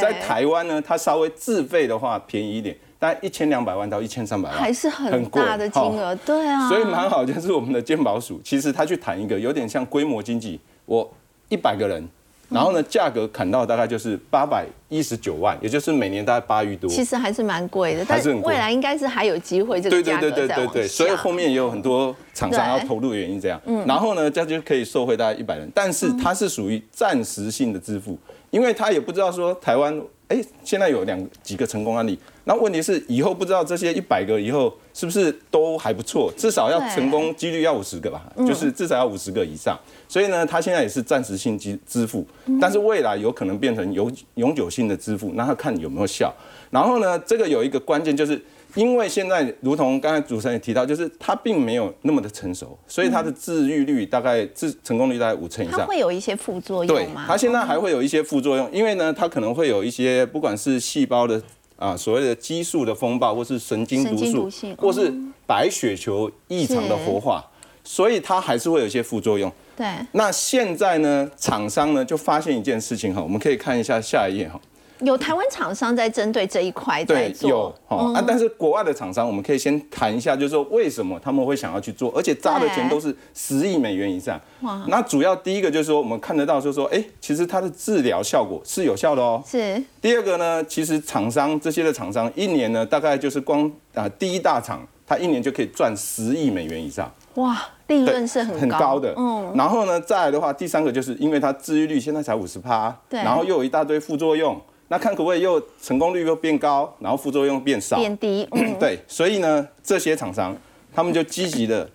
[0.00, 6.14] 在台湾呢，它稍微自费的话便宜一点，大概一千两百万到一千三百万，还是很大的金额。
[6.16, 11.08] 对啊，所以蛮好，就是我们的健保署，其实他去谈一个有点像规模经济，我
[11.48, 12.08] 一百个人。
[12.52, 16.88] 然后呢，价格砍到大概就是八百一十九万，也就是每年大概八亿多。
[16.90, 23.60] 其实还是蛮贵的，但是未来应该是还有机会这个价格对对对对对，所以后面也有很多厂商要投入的原因这样。
[23.64, 23.86] 嗯。
[23.86, 28.18] 然后呢，这样就可以收回大概一百人，但是它是属于暂时性的支付，
[28.50, 30.00] 因为他也不知道说台湾。
[30.28, 39.78] 哎，现在有两几个成功案例，那问题是以后不知道这些一百个以后是不是都还不错，至少要成功几率要五十个吧，就是至少要五十个以上。
[40.12, 42.26] 所以呢，它现在也是暂时性支支付，
[42.60, 46.30] 但是未来有可能变成永永久性的支付，那它看有没有效。
[46.70, 48.38] 然后呢，这个有一个关键就是。
[48.74, 55.80] 因为现在，如同刚才主持人也提到，就是它并没有那么的成熟，所以它的治愈率大概治成功率大概五成以上。
[55.80, 57.22] 它会有一些副作用吗？
[57.22, 61.42] 对，它现在还会有一些副作用，因为呢，它可能会有一些不管是细胞的
[61.76, 65.12] 啊所谓的激素的风暴，或是神经毒素，或是
[65.46, 67.44] 白血球异常的活化，
[67.84, 69.52] 所以它还是会有一些副作用。
[69.76, 69.86] 对。
[70.12, 74.60] 那现在呢，厂商呢就发现一件事情哈，我们可以看一下下一页哈。
[75.00, 84.40] 有台湾厂商在针对这一块在做，有哦啊，但是国外的厂商，我们可以先谈一下，就是说为什么他们会想要去做，而且砸的钱都是十亿美元以上。
[84.60, 89.42] 哇，那主要第一个就是说，我们看得到，就是说，哎，其实它的治疗效果是有效的哦。
[89.44, 89.82] 是。
[90.00, 97.12] 第二个呢，其实厂商这些的厂商一年呢，大概就是光啊第一大厂，它一年就可以赚十亿美元以上。
[97.34, 99.14] 哇，利润是很很高的。
[99.16, 99.52] 嗯。
[99.56, 104.60] 然后呢，再来的话，第三个就是因为它治愈率现在才五十趴，对，然后又有一大堆副作用。
[104.88, 108.46] 那看可不可以又成功率又变高，然后副作用变少，变低。
[108.52, 110.54] 嗯， 对，所以呢，这些厂商
[110.94, 111.88] 他们就积极的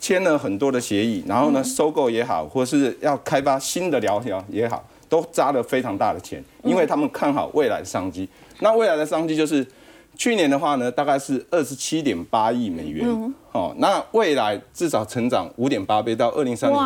[0.00, 8.26] 签了很多的协议，然后呢，收购也好，或是要开发新的疗效也好，都砸了非常大的钱，因为他们看好未来的商机。
[8.60, 9.66] 那未来的商机就是。
[10.14, 16.78] 去年的话呢，大概是二十七点八亿美元，哦，那未来至少成长五点八倍，到二零三零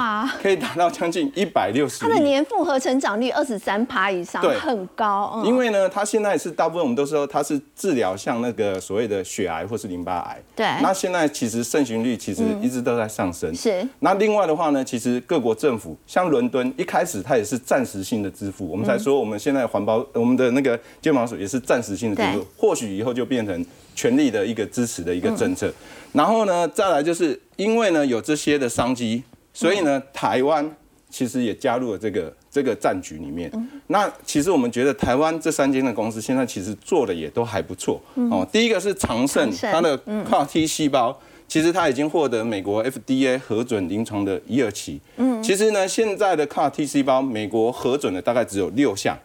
[0.42, 2.00] 可以达到将近一百六十。
[2.00, 5.42] 它的年复合成长率二十三趴以上，对，很高。
[5.44, 10.66] 因为呢，它现在是大部分我们都说它是治疗像那个所谓的血癌或是淋巴癌，对。
[10.80, 13.54] 那现在其实盛行率其实一直都在上升。
[13.54, 13.86] 是。
[14.00, 23.26] 那另外的话呢，其实各国政府像伦敦一开始它也是暂时性的支付，我们才说我们现在环保我们的那个健保署也是暂时性的支付，或许以后就。
[23.26, 25.72] 变成全力的一个支持的一个政策，
[26.12, 29.22] 然后呢，再来就是因为呢有这些的商机，
[29.54, 30.70] 所以呢台湾
[31.10, 33.50] 其实也加入了这个这个战局里面。
[33.86, 37.98] 那其实我们觉得台湾这三间的公司现在其实做的也都还不错
[38.30, 38.46] 哦。
[38.52, 45.00] 第一个是长盛，它的 CAR T 细胞，其实它已经获得美国 FDA 核准临床的一二期。
[45.16, 49.16] 嗯，其实呢现在的 CAR T 细胞，美国核准的大概只有六项。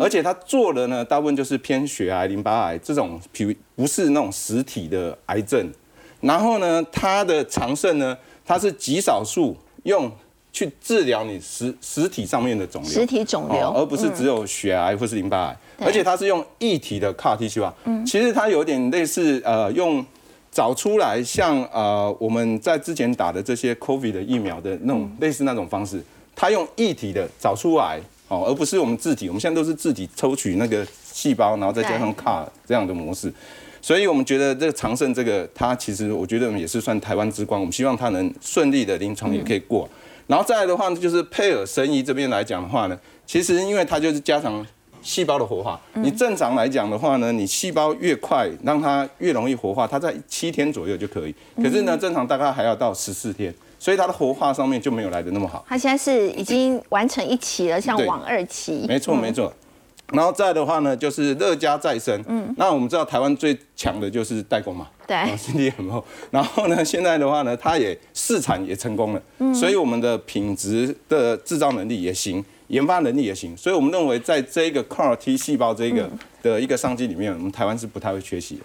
[0.00, 5.70] 而且他做的呢，大部分就是偏血癌、淋巴癌这种，皮不是那种实体的癌症。
[6.20, 10.10] 然后呢，它的长盛呢，它是极少数用
[10.52, 15.56] 去治疗你实实体上面的肿瘤，实体肿瘤，而不是只有血癌或是淋巴癌。
[15.78, 17.72] 而且它是用异体的 CAR T 细胞，
[18.04, 20.04] 其实它有点类似呃用。
[20.50, 26.02] 找出来像呃我们在之前打的这些 COVID 的疫苗的那种类似那种方式，
[26.34, 33.32] 它用液体的找出来哦，而不是我们自己，我们现在都是自己抽取那个细胞，然后再加上 CAR 这样的模式。
[33.80, 39.88] 所以我们觉得这个长盛这个，它其实我觉得也是算台湾之光，我们希望它能顺利的临床也可以过。
[40.26, 44.66] 然后再来的话呢，就是佩尔生医这边来讲的话呢，其实因为它就是加强。
[45.02, 51.34] 细胞的活化，你正常来讲的话呢，你细胞越快，让它越容易活化，它在七天左右就可以。
[51.56, 55.64] 可是呢，正常大概还要到十四天，所以它的活化上面就没有来的那么好。
[55.68, 58.84] 它现在是已经完成一期了，像往二期。
[58.88, 59.52] 没错没错。
[60.12, 62.18] 然后再的话呢，就是乐嘉再生。
[62.28, 62.54] 嗯。
[62.56, 64.88] 那我们知道台湾最强的就是代工嘛。
[65.06, 65.36] 对。
[65.36, 66.02] 心力很厚。
[66.30, 69.22] 然后呢，现在的话呢，它也试产也成功了。
[69.38, 69.54] 嗯。
[69.54, 72.42] 所以我们的品质的制造能力也行。
[72.68, 76.08] 研发能力也行，所以我们认为在这个 CAR T 细胞这个
[76.42, 78.62] 的一个商机里面，我们台湾是不太会缺席的。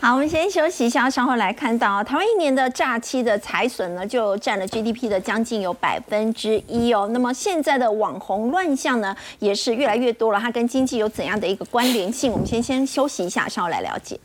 [0.00, 7.08] 好，我们先休息一下，稍后来看到台湾一年的诈欺的财损呢，就占了 GDP 的将近有百分之一哦。
[7.12, 12.30] 那么现在的网红乱象呢，也是越来越多了，它跟经济有怎样的一个关联性？
[12.30, 14.20] 我们先先休息一下，稍后来了解。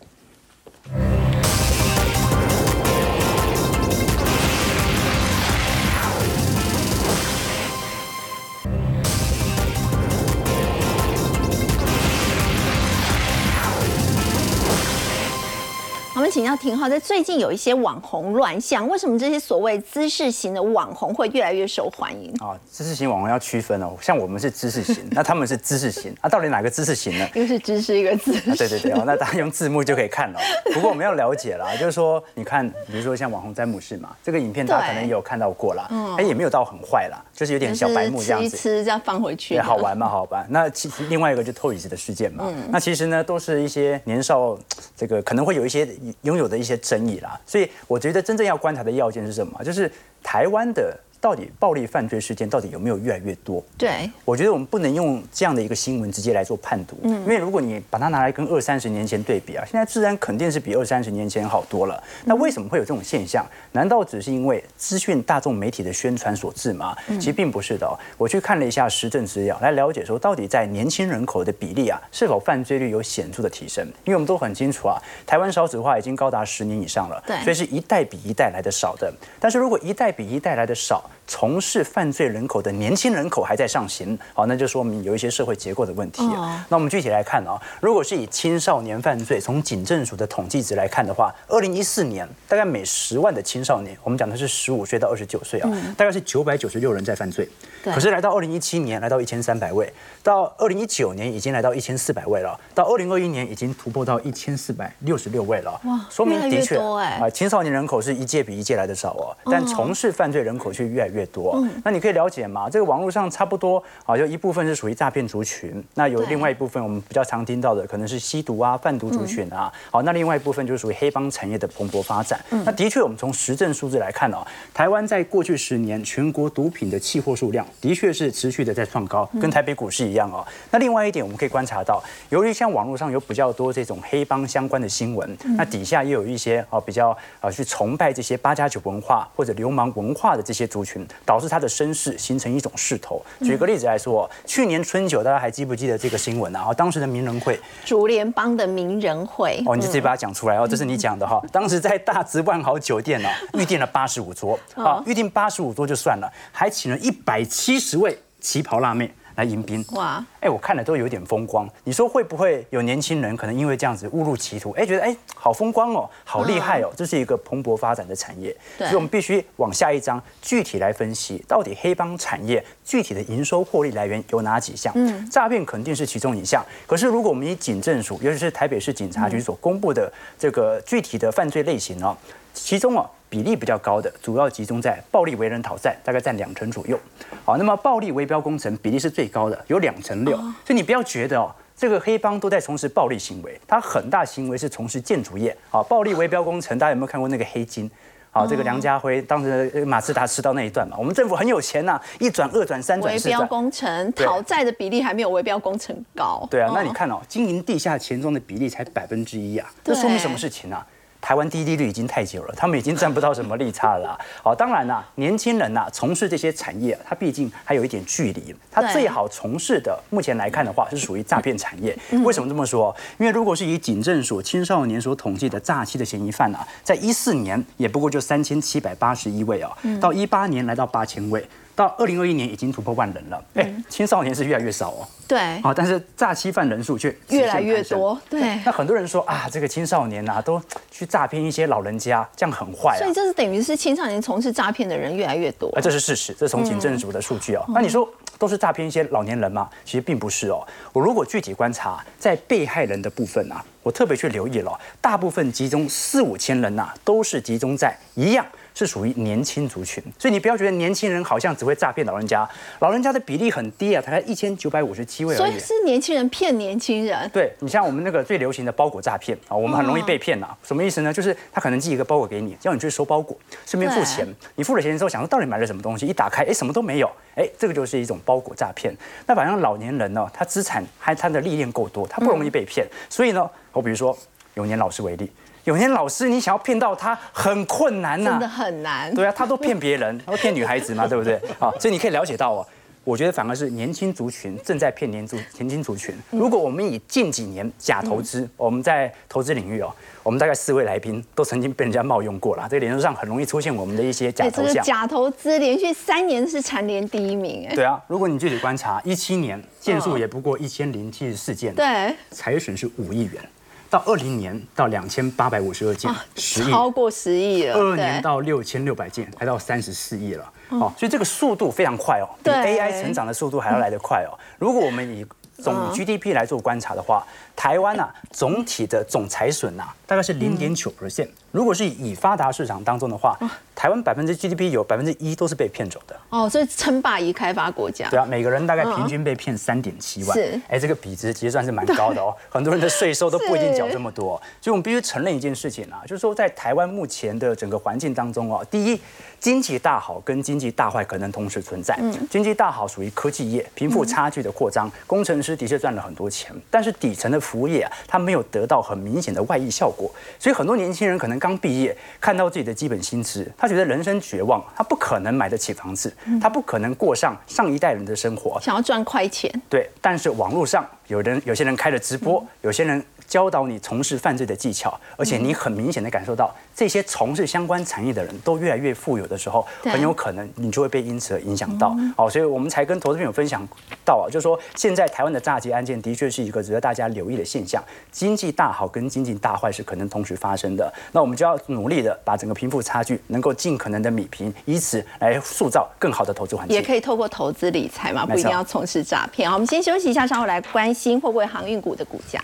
[16.28, 22.30] 我们请教廷浩，在最近有一些网红乱象，为什么这些所谓知识型的网红会越来越受欢迎？
[22.41, 27.25] 啊，知识型网红要区分哦，像我们是知识型， 那他们是知识型，啊，到底哪个知识型呢？
[27.34, 28.34] 又是知识，一个字。
[28.57, 30.39] 对对对，哦，那大家用字幕就可以看了。
[30.73, 40.45] 不过我们要了解啦，就是说，你看，比如说像网红詹姆士嘛，这个影片大家可能也有看到过啦，哎，也没有到很坏啦，就是有点小白目这样子，吃这样放回去，好玩嘛，好玩。
[40.49, 44.59] 那其实另外一个就偷椅子的事件嘛，那其实呢，都是一些年少，
[44.93, 45.88] 这个可能会有一些
[46.22, 46.78] 拥有的一些。
[46.78, 49.61] 争议啦，所以我觉得真正要观察的要件是什么？
[49.63, 49.91] 就是
[50.24, 50.97] 台湾的。
[51.20, 53.63] 到底暴力犯罪事件到底有没有越来越多？
[53.78, 62.01] 对，我觉得我们不能用这样的一个新闻直接来做判读，嗯，因为如果你把它拿来跟二三十年前对比啊，现在治安肯定是比二三十年前好多了。
[62.26, 63.45] 那为什么会有这种现象？
[63.72, 66.95] 难道只是因为资讯大众媒体的宣传所致吗？
[67.07, 67.88] 其实并不是的。
[68.18, 73.86] 我去看了一下实证资料，来了解说到底在年轻人口的比例啊，是否犯罪率有显著的提升？
[74.05, 79.11] 因为我们都很清楚啊，台湾少子化已经高达十年以上了，对，所以是一代比一代来的少的。
[79.39, 86.66] 但是如果一代比一代来的少，从事犯罪人口的年轻人口还在上行，好，那就说明有一些社会结构的问题啊。
[86.70, 97.47] 那我们具体来看啊，如果是以青少年犯罪从警政署的统计值来看的话，二零一四年大概每十万的青少年，我们讲的是十五岁到二十九岁啊，大概是九百九十六人在犯罪。
[97.93, 99.91] 可是来到二零一七年，来到一千三百位，
[100.23, 105.79] 到二零一九年已经来到一千四百位了，到二零二一年已经突破到一千四百六十六位了。
[105.85, 111.63] 哇，说明的确啊，青少年人口是一届比一届来的少哦，但从事犯罪人口却越来越多。
[111.83, 112.69] 那你可以了解嘛？
[112.69, 119.71] 这个网络上差不多啊，就一部分是属于诈骗族群，那有另外一部分我们比较常听到的可能是吸毒啊、贩毒族群啊。
[119.91, 122.39] 好，那另外一部分就是属于黑帮产业的蓬勃发展。
[122.65, 127.65] 那的确，我们从实证数字来看哦，台湾在过去十年全国毒品的期货数量。
[127.80, 130.45] 的确是持续的在创高，跟台北股市一样哦。
[130.71, 143.21] 那另外一点，我们可以观察到，由于像网络上有比较多这种黑帮相关的新闻，那底下也有一些哦比较啊去崇拜这些八加九文化或者流氓文化的这些族群，导致他的声势形成一种势头。
[143.41, 146.73] 举个例子来说，去年春酒大家还记不记得这个新闻啊？
[146.73, 151.39] 当时的名人会，竹联帮的名人会哦，你就直接把它讲出来哦，这是你讲的哈。
[151.51, 157.66] 当时在大直万豪酒店呢，预定了八十五桌啊，预定八十五桌就算了，还请了一百七。
[157.68, 160.26] 七十位旗袍辣妹来迎宾，哇！
[160.39, 161.70] 哎，我看了都有点风光。
[161.84, 164.72] 你说会不会有年轻人可能因为这样子误入歧途？
[164.72, 168.55] 哎，觉得哎，好风光哦，好厉害哦，这是一个蓬勃发展的产业。
[168.78, 174.93] 所以我们必须往下一章具体来分析，到底黑帮产业具体的营收获利来源有哪几项？
[174.95, 176.65] 嗯，诈骗肯定是其中一项。
[176.86, 180.09] 可是如果我们以警政署，尤其是台北市警察局所公布的
[180.39, 182.18] 这个具体的犯罪类型呢，
[182.62, 183.10] 其中啊。
[183.30, 186.97] 比例比较高的，主要集中在暴力为人讨债，大概占两成左右。
[187.43, 190.38] 好，那么暴力围标工程比例是最高的，有两成六。
[190.38, 195.53] 所以你不要觉得哦，这个黑帮都在从事暴力行为，它很大行为是从事建筑业。
[195.70, 197.91] 好，暴力围标工程，大家有没有看过那个黑金？
[198.32, 206.47] 好，这个梁家辉当时马自达吃到那一段嘛，我们政府很有钱呐，一转二转三转围标工程讨债的比例还没有围标工程高。
[206.49, 210.88] 对啊，那你看哦，经营地下钱庄的比例才百分之一啊，这说明什么事情啊？
[211.20, 214.18] 台湾低利率已经太久了，他们已经赚不到什么利差了。
[214.41, 218.55] 好，当然啦，年轻人呐，从事这些产业，他毕竟还有一点距离。
[218.72, 221.97] 他最好从事的，目前来看的话，是属于诈骗产业。
[222.24, 222.95] 为什么这么说？
[223.18, 231.45] 因为如果是以警政署青少年所统计的诈欺的嫌疑犯啊，在一四年也不过就三千七百八十一位哦，到一八年来到八千位。
[231.78, 238.59] 到二零二一年已经突破万人了，哎，青少年是越来越少哦，对，啊，但是诈欺犯人数却越来越多，对。
[238.65, 240.59] 那很多人说啊，这个青少年啊，都
[240.89, 242.97] 去诈骗一些老人家，这样很坏。
[242.97, 247.63] 所以这是等于是青少年从事诈骗的人越来越多，啊，这是事实，这是从警政署的数据哦。
[247.67, 249.69] 那你说都是诈骗一些老年人吗？
[249.86, 250.65] 其实并不是哦。
[250.91, 258.43] 我如果具体观察在被害人的部分啊，我特别去留意了，大部分集中四五千人呐，都是集中在一样。
[258.78, 262.47] 是属于年轻族群，所以你不要觉得年轻人好像只会诈骗老人家，
[262.78, 265.39] 老人家的比例很低啊，大概一千九百五十七位而已。
[265.39, 267.28] 所以是年轻人骗年轻人。
[267.34, 270.55] 对你像我们那个最流行的包裹诈骗啊，我们很容易被骗呐。
[270.61, 271.11] 什么意思呢？
[271.11, 274.28] 就是他可能寄一个包裹给你，叫你去收包裹，顺便付钱。
[274.53, 277.09] 你付了钱之后，想说到底买了什么东西，一打开，哎，什么都没有。
[277.34, 278.95] 哎，这个就是一种包裹诈骗。
[279.25, 282.86] 那反正老年人呢，他资产还他的历练够多，他不容易被骗。
[283.09, 284.15] 所以呢，我比如说
[284.53, 285.32] 永年老师为例。
[285.68, 289.13] 有些老师，你想要骗到他很困难呐，真的很难。
[289.13, 291.38] 对啊，他都骗别人，他 都骗女孩子嘛，对不对？
[291.59, 292.65] 好，所以你可以了解到哦，
[293.03, 296.15] 我觉得反而是年轻族群正在骗年族年轻族群。
[296.32, 299.93] 如果我们以近几年假投资，我们在投资领域哦，
[300.24, 302.65] 我们大概四位来宾都曾经被人家冒用过了。
[302.70, 304.82] 这个脸书上很容易出现我们的一些假头像。
[304.86, 307.76] 假投资连续三年是蝉联第一名，哎。
[307.76, 313.43] 对啊，如果你具体观察，一七年件数也不过一千零七十四件，对，财损是五亿元。
[313.89, 317.75] 到二零年到两千八百五十二件，十亿超过十亿了。
[317.75, 320.51] 二二年到六千六百件，还到三十四亿了。
[320.69, 324.35] 哦，所以这个速度非常快哦，比 AI 成长的速度还要来得快哦。
[324.59, 325.25] 如果我们以
[325.61, 327.25] 总 GDP 来做观察的话，
[327.55, 331.29] 台湾呐总体的总财损呐大概是零点九 percent。
[331.58, 333.36] 如果是以发达市场当中的话，
[333.76, 336.16] 台湾百分之 GDP 有百分之一都是被骗走的。
[336.30, 338.08] 哦，所以称霸已开发国家。
[338.12, 340.38] 对啊，每个人大概平均被骗三点七万。
[340.38, 342.32] 是，哎，这个比值其实算是蛮高的哦。
[342.47, 349.01] 很多人的税收都不一定缴这么多，所以我们必须承认一件事情啊，就是说在台湾目前的整个环境当中哦，第一，
[349.39, 351.97] 经济大好跟经济大坏可能同时存在。
[351.99, 352.14] 嗯。
[352.30, 361.95] 经济大好属于科技业，贫富差距的扩张，工程师的确赚了很多钱，但是底层的服务业啊，它没有得到很明显的外溢效果，所以很多年轻人可能刚毕业。
[362.19, 369.49] 看到自己的基本薪资，他觉得人生绝望，他不可能买得起房子，他不可能过上上一代人的生活，想要赚快钱。
[369.69, 373.03] 对，但是网络上有人，有些人开了直播，有些人。
[373.28, 381.95] 教导你从事犯罪的技巧，而且你很明显的感受到这些从事相关产业的人都越来越富有的时候，很有可能你就会被因此而影响到。
[382.15, 383.67] 好，所以我们才跟投资朋友分享
[384.05, 387.84] 到啊，就是说现在台湾的诈欺案件的确是一个值得大家留意的现象。
[388.11, 396.75] 经济大好跟经济大坏是可能同时发生的，那我们就要努力的把整个贫富差距能够尽可能的米平，以此来塑造更好的投资环境。
[396.75, 399.49] 也可以透过投资理财嘛，不一定要从事诈骗。
[399.49, 402.41] 好，我们先休息一下，稍后来关心会不会航运股的股价。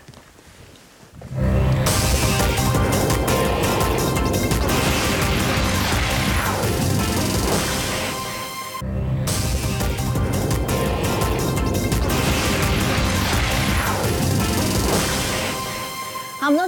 [1.86, 2.23] 好，我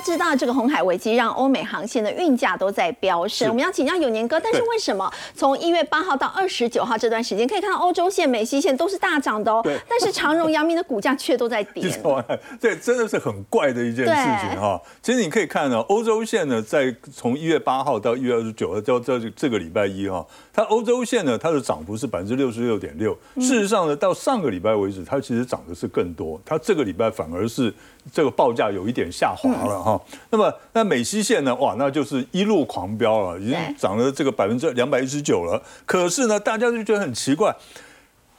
[0.06, 3.50] 知道这个红海危机让欧美航线的运价都在飙升。
[3.50, 9.62] 我们要请教永年哥，但是为什么从一月八号到二十九号这段时间，可以看到欧洲线、美西线都是大涨的哦？
[9.64, 9.80] 对。
[9.90, 11.90] 但是长荣、阳明的股价却都在跌。
[12.62, 14.80] 这真的是很怪的一件事情哈。
[15.02, 23.18] 其实你可以看到，欧洲线呢，在从一月八号到一月二十九号，到这这个礼拜一哈，它欧洲线呢，它的涨幅是百分之六十六点六。
[23.38, 26.40] 事实上呢，到上个礼拜为止，它其实涨的是更多。
[26.46, 27.74] 它这个礼拜反而是
[28.12, 29.50] 这个报价有一点下滑。
[29.52, 31.54] 了哈，那么那美西线呢？
[31.56, 35.62] 哇，那就是一路狂飙了，已经涨了这个百分之两百一十九了。
[35.86, 37.56] 可是呢，大家就觉得很奇怪，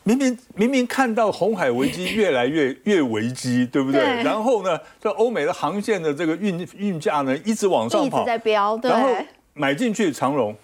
[0.05, 4.01] 明明明明看到红海危机越来越 越危机，对不对？
[4.23, 9.09] 然后呢，这欧美的航线的这个运运价呢一直往上跑，一直在飙，然后
[9.55, 10.55] 买进去长荣。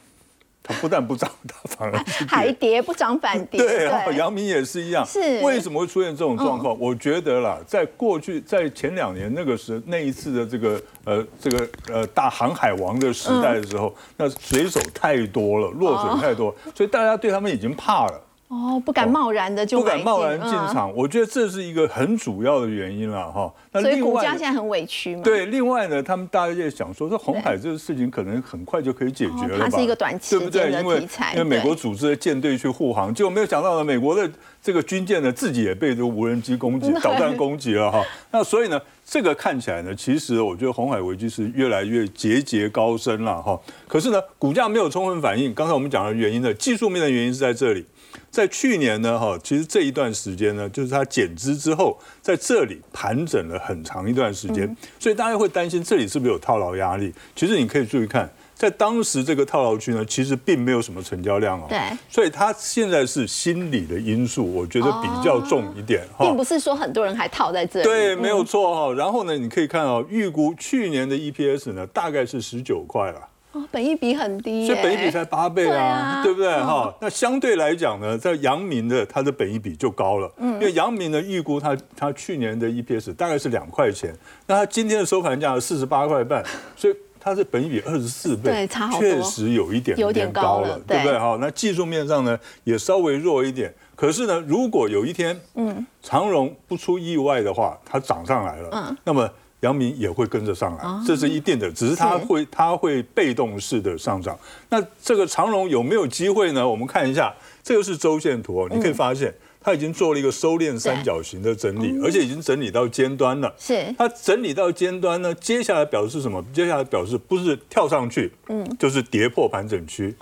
[0.62, 1.98] 它不但不涨，它反而
[2.28, 3.58] 还跌，不涨反跌。
[3.58, 5.04] 对，然后阳明也是一样。
[5.04, 6.78] 是为什么会出现这种状况？
[6.78, 18.20] 我觉得啦，在过去，在前两年那个时那一次的这个呃这个呃大航海王的时代的时候，那水手太多了，落水太多，所以大家对他们已经怕了。
[18.52, 23.50] 哦，不敢贸然的就不敢贸然进场，我觉得这是一个很主要的原因了哈。
[23.72, 25.22] 那所以股价现在很委屈嘛。
[25.24, 29.68] 对，另外呢，他们大家也想说，这红海这个事情可能很快就可以解决了吧？
[29.70, 30.70] 它是一个短期对不对？
[30.70, 34.30] 因为因为美国组织的舰队去护航，结果没有想到呢，美国的
[34.62, 38.04] 这个军舰呢自己也被这个无人机攻击、 导弹攻击了哈。
[38.32, 43.58] 那所以呢，这个看起来呢，其实我觉得红海危机是越来越节节高升了哈。
[43.88, 45.54] 可是呢，股价没有充分反应。
[45.54, 47.82] 刚才我们讲的原因呢，技术面的原因是在这里。
[48.30, 57.12] 在去年呢，哈，其实这一段时间呢，就是它减资之后，在这里盘整了很长一段时间，所以大家会担心这里是不是有套牢压力。
[57.36, 61.66] 其实你可以注意看，在当时这个套牢区呢，其实并没有什么成交量哦。
[61.68, 61.78] 对。
[62.08, 67.84] 所以它现在是心理的因素，我觉得比较重一点哈，并不是说很多人还套在这里。
[67.84, 68.94] 对，没有错哈。
[68.94, 73.20] 然后呢，你可以看哦预估去年的 EPS 呢，大概是十九块了。
[73.52, 76.50] 哦，本益比很低，所以本益比才八倍啊，对不对？
[76.50, 76.94] 哈？
[77.00, 84.14] 那相对来讲呢，在阳明的它的本益比就高了，嗯，因为阳明的预估它它去年的 EPS 大概是两块钱，
[84.46, 86.42] 那它今天的收盘价四十八块半，
[86.74, 91.18] 所以它的本益比二十四倍，对，差好多，确实有一点有点高了，对不对？
[91.18, 91.36] 哈？
[91.38, 99.30] 那技术面上呢也稍微弱一点，可是呢，如果有一天，嗯，长荣不出意外的话，它涨上来了，嗯，那么。
[99.62, 104.36] 阳明也会跟着上来，这是一定的，只是它会它会被动式的上涨。
[104.68, 106.68] 那这个长龙有没有机会呢？
[106.68, 107.32] 我们看一下，
[107.62, 113.54] 这个是周线图哦，你可以发现它已经做了一个收敛三角形的整理，而且已经整理到尖端了。
[113.56, 116.44] 是它整理到尖端呢，接下来表示什么？
[116.52, 120.12] 接下来表示不是跳上去，嗯，就是跌破盘整区。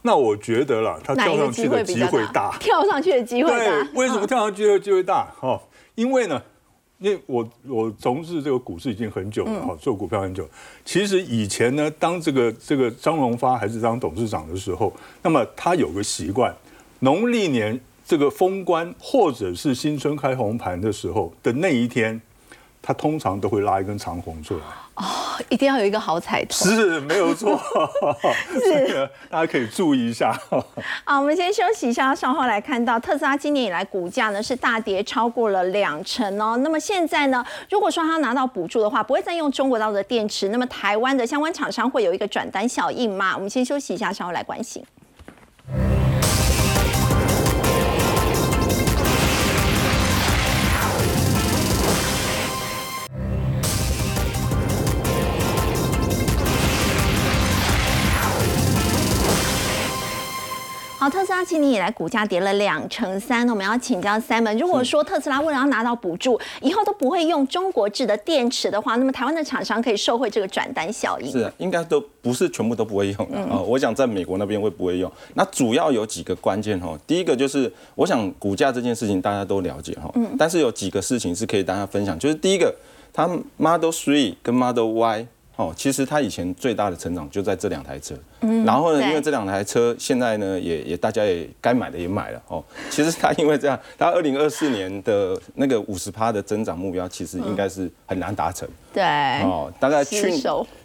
[0.00, 3.88] 那我觉得啦，它跳上去的机会大，跳上去的机会大。
[3.92, 5.28] 为什么跳上去的机会大？
[5.42, 5.60] 哦，
[5.96, 6.40] 因为呢。
[6.98, 10.48] 因为我我从事这个股市已经很久了哈，做股票很久。
[10.84, 14.92] 其实以前呢，当这个这个张荣发还是当董事长的时候，
[15.22, 16.54] 那么他有个习惯，
[17.00, 22.20] 农历年这个封关或者是新春开红盘的时候的那一天。
[22.86, 24.62] 他通常都会拉一根长红出来
[24.94, 25.04] 哦，
[25.48, 27.60] 一定要有一个好彩头，是没有错，
[28.48, 30.32] 是 大家可以注意一下。
[31.04, 36.56] 好，我们先休息一下，稍后来看到特斯拉今年以来股价呢是大跌超过了两成哦。
[36.58, 43.32] 那么现在呢，如果说他拿到补助的话，不会再用中国道的电池，那么台湾的相关厂商会有一个转单效应吗？
[43.34, 44.80] 我们先休息一下，稍后来关心。
[61.06, 63.48] 好，特斯拉今年以来股价跌了两成三。
[63.48, 71.30] 我们要请教 Simon，如果说特斯拉为了要拿到补助，以后都不会用中国制的电池的话，那么台湾的厂商可以受惠这个转单效应？
[71.30, 73.60] 是，应该都不是全部都不会用啊。
[73.60, 75.08] 我想在美国那边会不会用？
[75.34, 76.98] 那主要有几个关键哈。
[77.06, 80.10] 第一个就是，我想股价这件事情大家都了解哈。
[80.16, 80.34] 嗯。
[80.36, 82.74] 但是有几个事情是可以大家分享，就是第一个，
[83.12, 85.28] 它 Model Three 跟 Model Y。
[85.54, 92.62] 哦，其实它以前最大的成长就在这两台车，嗯，然后呢，因为这两台车现在呢，也也大家也该买的也买了哦。
[92.90, 98.68] 其实它因为这样，它二零二四年的那个五十趴的增长目标，其实应该是很难达成。
[98.92, 99.02] 对，
[99.42, 100.32] 哦，大概去。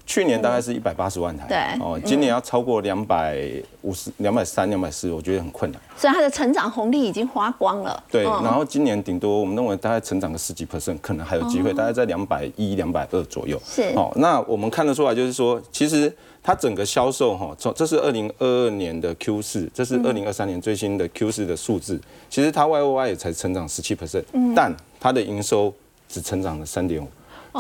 [0.03, 3.37] 去年大概是一百八十万台，对哦，今年要超过两百
[3.83, 5.79] 五十、两百三、两百四，我觉得很困难。
[5.95, 8.03] 所以它的成长红利已经花光了。
[8.11, 13.61] 对，然后今年顶多我们认为大概成长个十几 percent，可能还有机会，大概在两百一、两百二左右。
[13.63, 16.13] 是哦，那我们看得出来，就是说，其实
[16.43, 24.23] 它整个销售哈，从这是二零二二年的 Q 四，这是二零二三年最新的 Q 四的数字，其实它 Y O Y 也才成长十七 percent，
[24.55, 25.73] 但它的营收
[26.09, 27.07] 只成长了三点五。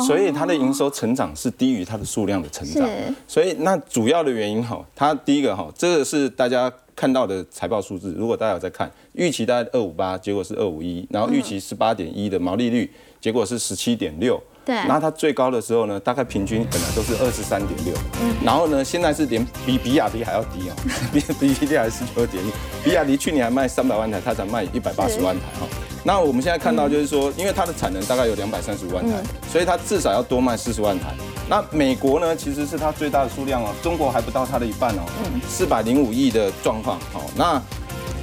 [0.07, 2.89] 所以它的营收成长是低于它的数量的成长，
[3.27, 14.41] 所以那主要的原因哈，它第一个哈，这个是大家看到的财报数字，如果大家有在看，预期大概二五八，结果是二五一，然后预期十八点一的毛利率，结果是十七点六。
[14.63, 20.73] 对，然后它最高的时候呢，大概平均本来都是二十三点六，嗯，然后呢，现在是连比比亚迪还要低哦，
[21.11, 22.43] 比比亚迪还十九点。
[22.45, 22.51] 一，
[22.83, 25.67] 比亚迪去年还卖三百万台，它才卖一百八十万台哈。
[26.03, 29.17] 那我们现在看到就是说，因为它的产能大概有两百三十五万台，
[29.51, 31.13] 所以它至少要多卖四十万台。
[31.49, 35.01] 那美国呢，其实是它最大的数量哦，中国还不到它的一半哦，
[35.47, 37.61] 四百零五亿的状况，好那。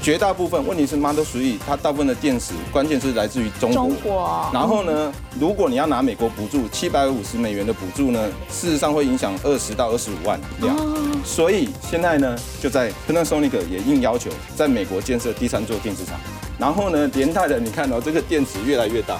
[0.00, 3.72] 绝大部分问题是 Model 3，它大部分的电池关键是来自于中
[4.02, 4.50] 国。
[4.52, 10.76] 然后呢，如果你要拿美国补助七百五十美元的补助呢，事实上会影响二十到二十五万辆。
[11.24, 16.18] 所以现在呢，就在 Panasonic 也硬要求在美国建设第三座电池厂。
[16.58, 19.16] 然后呢，连带的你看到这个电池越来越大。